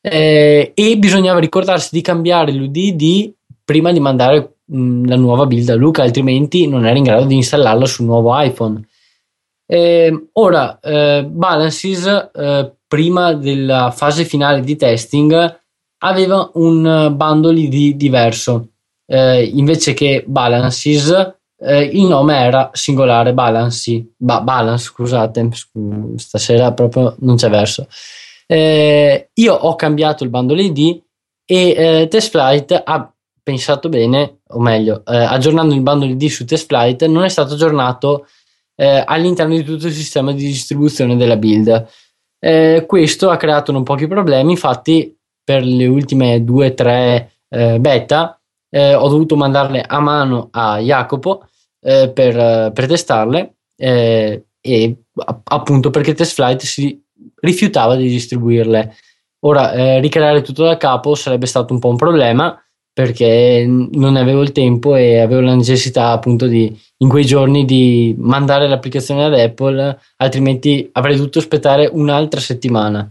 eh, 0.00 0.72
e 0.74 0.98
bisognava 0.98 1.38
ricordarsi 1.38 1.90
di 1.92 2.00
cambiare 2.00 2.52
l'UDD 2.52 3.32
prima 3.70 3.92
di 3.92 4.00
mandare 4.00 4.56
mh, 4.70 5.08
la 5.08 5.16
nuova 5.16 5.46
build 5.46 5.68
a 5.68 5.74
Luca 5.74 6.02
altrimenti 6.02 6.66
non 6.66 6.86
era 6.86 6.96
in 6.96 7.04
grado 7.04 7.26
di 7.26 7.36
installarla 7.36 7.86
sul 7.86 8.06
nuovo 8.06 8.38
iPhone. 8.40 8.82
Eh, 9.66 10.28
ora 10.32 10.80
eh, 10.80 11.24
Balances 11.28 12.30
eh, 12.34 12.72
prima 12.86 13.34
della 13.34 13.92
fase 13.92 14.24
finale 14.24 14.62
di 14.62 14.76
testing 14.76 15.58
aveva 15.98 16.50
un 16.54 17.12
bundle 17.14 17.68
di 17.68 17.96
diverso. 17.96 18.68
Eh, 19.06 19.44
invece 19.44 19.92
che 19.92 20.24
balances 20.26 21.10
eh, 21.62 21.82
il 21.84 22.04
nome 22.04 22.36
era 22.36 22.70
singolare 22.72 23.34
balancy. 23.34 24.12
Ba- 24.16 24.40
balance 24.40 24.84
scusate 24.84 25.48
stasera 26.16 26.72
proprio 26.72 27.14
non 27.20 27.36
c'è 27.36 27.48
verso. 27.48 27.86
Eh, 28.46 29.30
io 29.32 29.54
ho 29.54 29.76
cambiato 29.76 30.24
il 30.24 30.30
bundle 30.30 30.62
ID 30.62 31.00
e 31.44 31.70
eh, 31.70 32.08
TestFlight 32.08 32.82
ha 32.84 33.12
pensato 33.42 33.88
bene 33.88 34.39
o 34.50 34.60
meglio 34.60 35.02
eh, 35.06 35.16
aggiornando 35.16 35.74
il 35.74 35.82
bundle 35.82 36.10
ID 36.10 36.26
su 36.26 36.44
TestFlight 36.44 37.04
non 37.06 37.24
è 37.24 37.28
stato 37.28 37.54
aggiornato 37.54 38.26
eh, 38.74 39.02
all'interno 39.04 39.54
di 39.54 39.64
tutto 39.64 39.86
il 39.86 39.92
sistema 39.92 40.32
di 40.32 40.44
distribuzione 40.44 41.16
della 41.16 41.36
build 41.36 41.88
questo 42.86 43.28
ha 43.28 43.36
creato 43.36 43.70
non 43.70 43.82
pochi 43.82 44.06
problemi 44.06 44.52
infatti 44.52 45.14
per 45.44 45.62
le 45.62 45.86
ultime 45.86 46.42
due 46.42 46.68
o 46.68 46.74
tre 46.74 47.32
beta 47.48 48.40
eh, 48.70 48.94
ho 48.94 49.08
dovuto 49.08 49.36
mandarle 49.36 49.82
a 49.82 50.00
mano 50.00 50.48
a 50.52 50.78
Jacopo 50.78 51.44
eh, 51.80 52.10
per, 52.12 52.72
per, 52.72 52.86
testarle 52.86 53.56
eh, 53.76 54.44
e 54.60 54.96
appunto 55.44 55.90
perché 55.90 56.14
TestFlight 56.14 56.62
si 56.62 57.02
rifiutava 57.40 57.96
di 57.96 58.08
distribuirle. 58.08 58.94
Ora, 59.40 59.72
eh, 59.72 60.00
ricreare 60.00 60.42
tutto 60.42 60.64
da 60.64 60.76
capo 60.76 61.14
sarebbe 61.14 61.46
stato 61.46 61.72
un 61.72 61.80
po' 61.80 61.88
un 61.88 61.96
problema 61.96 62.56
perché 62.92 63.64
non 63.66 64.16
avevo 64.16 64.42
il 64.42 64.52
tempo 64.52 64.96
e 64.96 65.20
avevo 65.20 65.40
la 65.40 65.54
necessità 65.54 66.10
appunto 66.10 66.46
di 66.46 66.76
in 66.98 67.08
quei 67.08 67.24
giorni 67.24 67.64
di 67.64 68.14
mandare 68.18 68.68
l'applicazione 68.68 69.24
ad 69.24 69.34
Apple, 69.34 69.98
altrimenti 70.16 70.88
avrei 70.92 71.16
dovuto 71.16 71.38
aspettare 71.38 71.88
un'altra 71.90 72.40
settimana. 72.40 73.10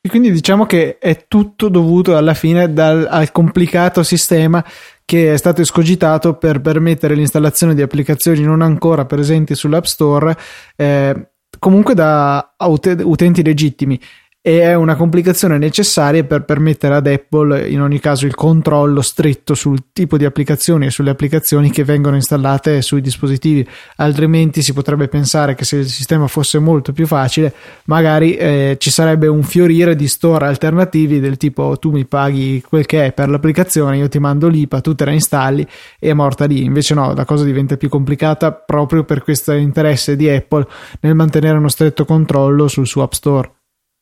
E 0.00 0.10
quindi 0.10 0.30
diciamo 0.32 0.66
che 0.66 0.98
è 0.98 1.24
tutto 1.28 1.68
dovuto 1.68 2.16
alla 2.16 2.34
fine 2.34 2.72
dal, 2.72 3.06
al 3.08 3.32
complicato 3.32 4.02
sistema 4.02 4.62
che 5.04 5.32
è 5.32 5.36
stato 5.36 5.62
escogitato 5.62 6.34
per 6.34 6.60
permettere 6.60 7.14
l'installazione 7.14 7.74
di 7.74 7.82
applicazioni 7.82 8.42
non 8.42 8.62
ancora 8.62 9.04
presenti 9.06 9.54
sull'App 9.54 9.84
Store, 9.84 10.36
eh, 10.76 11.28
comunque 11.58 11.94
da 11.94 12.54
utenti 12.58 13.42
legittimi 13.42 13.98
e 14.46 14.60
è 14.60 14.74
una 14.74 14.94
complicazione 14.94 15.56
necessaria 15.56 16.22
per 16.22 16.44
permettere 16.44 16.96
ad 16.96 17.06
Apple 17.06 17.66
in 17.66 17.80
ogni 17.80 17.98
caso 17.98 18.26
il 18.26 18.34
controllo 18.34 19.00
stretto 19.00 19.54
sul 19.54 19.84
tipo 19.90 20.18
di 20.18 20.26
applicazioni 20.26 20.84
e 20.84 20.90
sulle 20.90 21.08
applicazioni 21.08 21.70
che 21.70 21.82
vengono 21.82 22.16
installate 22.16 22.82
sui 22.82 23.00
dispositivi. 23.00 23.66
Altrimenti 23.96 24.60
si 24.60 24.74
potrebbe 24.74 25.08
pensare 25.08 25.54
che 25.54 25.64
se 25.64 25.76
il 25.76 25.88
sistema 25.88 26.26
fosse 26.26 26.58
molto 26.58 26.92
più 26.92 27.06
facile 27.06 27.54
magari 27.84 28.36
eh, 28.36 28.76
ci 28.78 28.90
sarebbe 28.90 29.28
un 29.28 29.42
fiorire 29.44 29.96
di 29.96 30.06
store 30.08 30.46
alternativi 30.46 31.20
del 31.20 31.38
tipo 31.38 31.78
tu 31.78 31.90
mi 31.90 32.04
paghi 32.04 32.62
quel 32.68 32.84
che 32.84 33.06
è 33.06 33.12
per 33.14 33.30
l'applicazione 33.30 33.96
io 33.96 34.10
ti 34.10 34.18
mando 34.18 34.48
l'IPA 34.48 34.82
tu 34.82 34.94
te 34.94 35.06
la 35.06 35.12
installi 35.12 35.66
e 35.98 36.10
è 36.10 36.12
morta 36.12 36.44
lì. 36.44 36.64
Invece 36.64 36.92
no 36.92 37.14
la 37.14 37.24
cosa 37.24 37.44
diventa 37.44 37.78
più 37.78 37.88
complicata 37.88 38.52
proprio 38.52 39.04
per 39.04 39.22
questo 39.22 39.52
interesse 39.52 40.16
di 40.16 40.28
Apple 40.28 40.66
nel 41.00 41.14
mantenere 41.14 41.56
uno 41.56 41.70
stretto 41.70 42.04
controllo 42.04 42.68
sul 42.68 42.86
suo 42.86 43.04
App 43.04 43.12
Store 43.12 43.50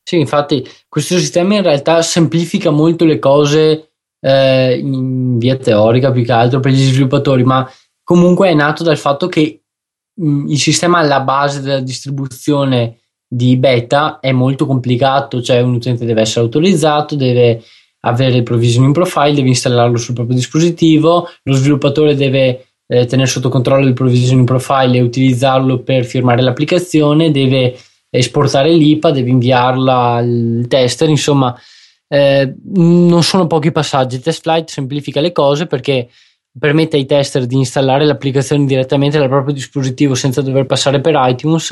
sì, 0.03 0.19
infatti 0.19 0.67
questo 0.89 1.17
sistema 1.17 1.55
in 1.55 1.63
realtà 1.63 2.01
semplifica 2.01 2.69
molto 2.71 3.05
le 3.05 3.19
cose 3.19 3.93
eh, 4.19 4.77
in 4.77 5.37
via 5.37 5.55
teorica 5.57 6.11
più 6.11 6.23
che 6.23 6.31
altro 6.31 6.59
per 6.59 6.71
gli 6.71 6.83
sviluppatori, 6.83 7.43
ma 7.43 7.69
comunque 8.03 8.49
è 8.49 8.53
nato 8.53 8.83
dal 8.83 8.97
fatto 8.97 9.27
che 9.27 9.63
mh, 10.13 10.27
mm, 10.27 10.47
il 10.49 10.59
sistema 10.59 10.99
alla 10.99 11.21
base 11.21 11.61
della 11.61 11.79
distribuzione 11.79 12.99
di 13.27 13.57
beta 13.57 14.19
è 14.19 14.31
molto 14.31 14.65
complicato, 14.65 15.41
cioè 15.41 15.61
un 15.61 15.75
utente 15.75 16.05
deve 16.05 16.21
essere 16.21 16.45
autorizzato, 16.45 17.15
deve 17.15 17.63
avere 18.01 18.37
il 18.37 18.43
provisioning 18.43 18.93
profile, 18.93 19.33
deve 19.33 19.47
installarlo 19.47 19.97
sul 19.97 20.13
proprio 20.13 20.35
dispositivo, 20.35 21.29
lo 21.43 21.53
sviluppatore 21.53 22.15
deve 22.15 22.67
eh, 22.85 23.05
tenere 23.05 23.27
sotto 23.27 23.49
controllo 23.49 23.87
il 23.87 23.93
provisioning 23.93 24.45
profile 24.45 24.97
e 24.97 25.01
utilizzarlo 25.01 25.79
per 25.79 26.05
firmare 26.05 26.41
l'applicazione, 26.41 27.31
deve 27.31 27.75
esportare 28.17 28.71
l'IPA, 28.71 29.11
devi 29.11 29.31
inviarla 29.31 30.13
al 30.13 30.65
tester, 30.67 31.09
insomma 31.09 31.55
eh, 32.07 32.53
non 32.75 33.23
sono 33.23 33.47
pochi 33.47 33.71
passaggi. 33.71 34.19
TestFlight 34.19 34.69
semplifica 34.69 35.19
le 35.19 35.31
cose 35.31 35.65
perché 35.65 36.09
permette 36.57 36.97
ai 36.97 37.05
tester 37.05 37.47
di 37.47 37.55
installare 37.55 38.05
l'applicazione 38.05 38.65
direttamente 38.65 39.17
dal 39.17 39.29
proprio 39.29 39.53
dispositivo 39.53 40.13
senza 40.13 40.41
dover 40.41 40.67
passare 40.67 41.01
per 41.01 41.15
iTunes 41.17 41.71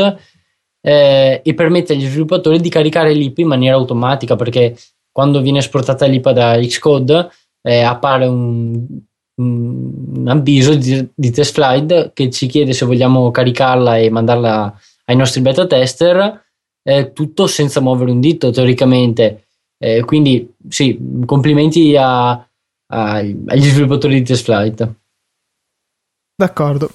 eh, 0.82 1.42
e 1.44 1.54
permette 1.54 1.94
agli 1.94 2.06
sviluppatori 2.06 2.60
di 2.60 2.70
caricare 2.70 3.14
l'IPA 3.14 3.42
in 3.42 3.48
maniera 3.48 3.76
automatica 3.76 4.36
perché 4.36 4.76
quando 5.12 5.42
viene 5.42 5.60
esportata 5.60 6.08
l'IPA 6.08 6.34
da 6.34 6.58
Xcode 6.58 7.30
eh, 7.62 7.82
appare 7.82 8.26
un, 8.26 8.84
un 9.36 10.26
avviso 10.28 10.74
di, 10.74 11.08
di 11.14 11.30
TestFlight 11.30 12.14
che 12.14 12.32
ci 12.32 12.48
chiede 12.48 12.74
se 12.74 12.86
vogliamo 12.86 13.30
caricarla 13.30 13.98
e 13.98 14.10
mandarla 14.10 14.74
ai 15.12 15.18
nostri 15.18 15.42
beta 15.42 15.68
tester, 15.68 16.46
eh, 16.84 17.12
tutto 17.14 17.46
senza 17.48 17.82
muovere 17.82 18.12
un 18.12 18.20
dito 18.20 18.50
teoricamente. 18.50 19.48
Eh, 19.78 20.04
quindi 20.06 20.54
sì, 20.70 20.98
complimenti 21.26 21.96
a, 21.98 22.32
a, 22.32 22.48
agli 23.16 23.64
sviluppatori 23.64 24.16
di 24.16 24.24
TestFlight. 24.24 24.96
D'accordo. 26.36 26.90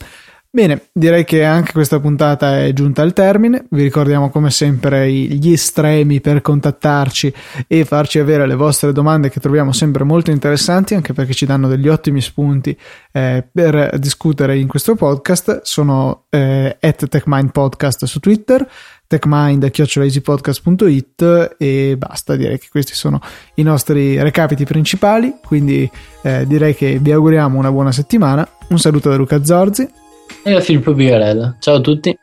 Bene, 0.56 0.88
direi 0.90 1.26
che 1.26 1.44
anche 1.44 1.72
questa 1.72 2.00
puntata 2.00 2.64
è 2.64 2.72
giunta 2.72 3.02
al 3.02 3.12
termine. 3.12 3.66
Vi 3.68 3.82
ricordiamo 3.82 4.30
come 4.30 4.50
sempre 4.50 5.12
gli 5.12 5.52
estremi 5.52 6.22
per 6.22 6.40
contattarci 6.40 7.30
e 7.66 7.84
farci 7.84 8.18
avere 8.18 8.46
le 8.46 8.54
vostre 8.54 8.90
domande 8.92 9.28
che 9.28 9.38
troviamo 9.38 9.72
sempre 9.72 10.02
molto 10.02 10.30
interessanti, 10.30 10.94
anche 10.94 11.12
perché 11.12 11.34
ci 11.34 11.44
danno 11.44 11.68
degli 11.68 11.88
ottimi 11.88 12.22
spunti 12.22 12.74
eh, 13.12 13.46
per 13.52 13.98
discutere 13.98 14.56
in 14.56 14.66
questo 14.66 14.94
podcast. 14.94 15.60
Sono 15.60 16.24
eh, 16.30 16.78
at 16.80 17.06
TechMindPodcast 17.06 18.06
su 18.06 18.18
Twitter, 18.18 18.66
techmind.easypodcast.it 19.06 21.56
e 21.58 21.96
basta, 21.98 22.34
direi 22.34 22.58
che 22.58 22.68
questi 22.70 22.94
sono 22.94 23.20
i 23.56 23.62
nostri 23.62 24.18
recapiti 24.22 24.64
principali, 24.64 25.34
quindi 25.44 25.86
eh, 26.22 26.46
direi 26.46 26.74
che 26.74 26.98
vi 26.98 27.12
auguriamo 27.12 27.58
una 27.58 27.70
buona 27.70 27.92
settimana. 27.92 28.48
Un 28.68 28.78
saluto 28.78 29.10
da 29.10 29.16
Luca 29.16 29.44
Zorzi 29.44 30.04
e 30.42 30.52
da 30.52 30.60
Filippo 30.60 30.92
Bigarella. 30.92 31.56
Ciao 31.58 31.76
a 31.76 31.80
tutti. 31.80 32.18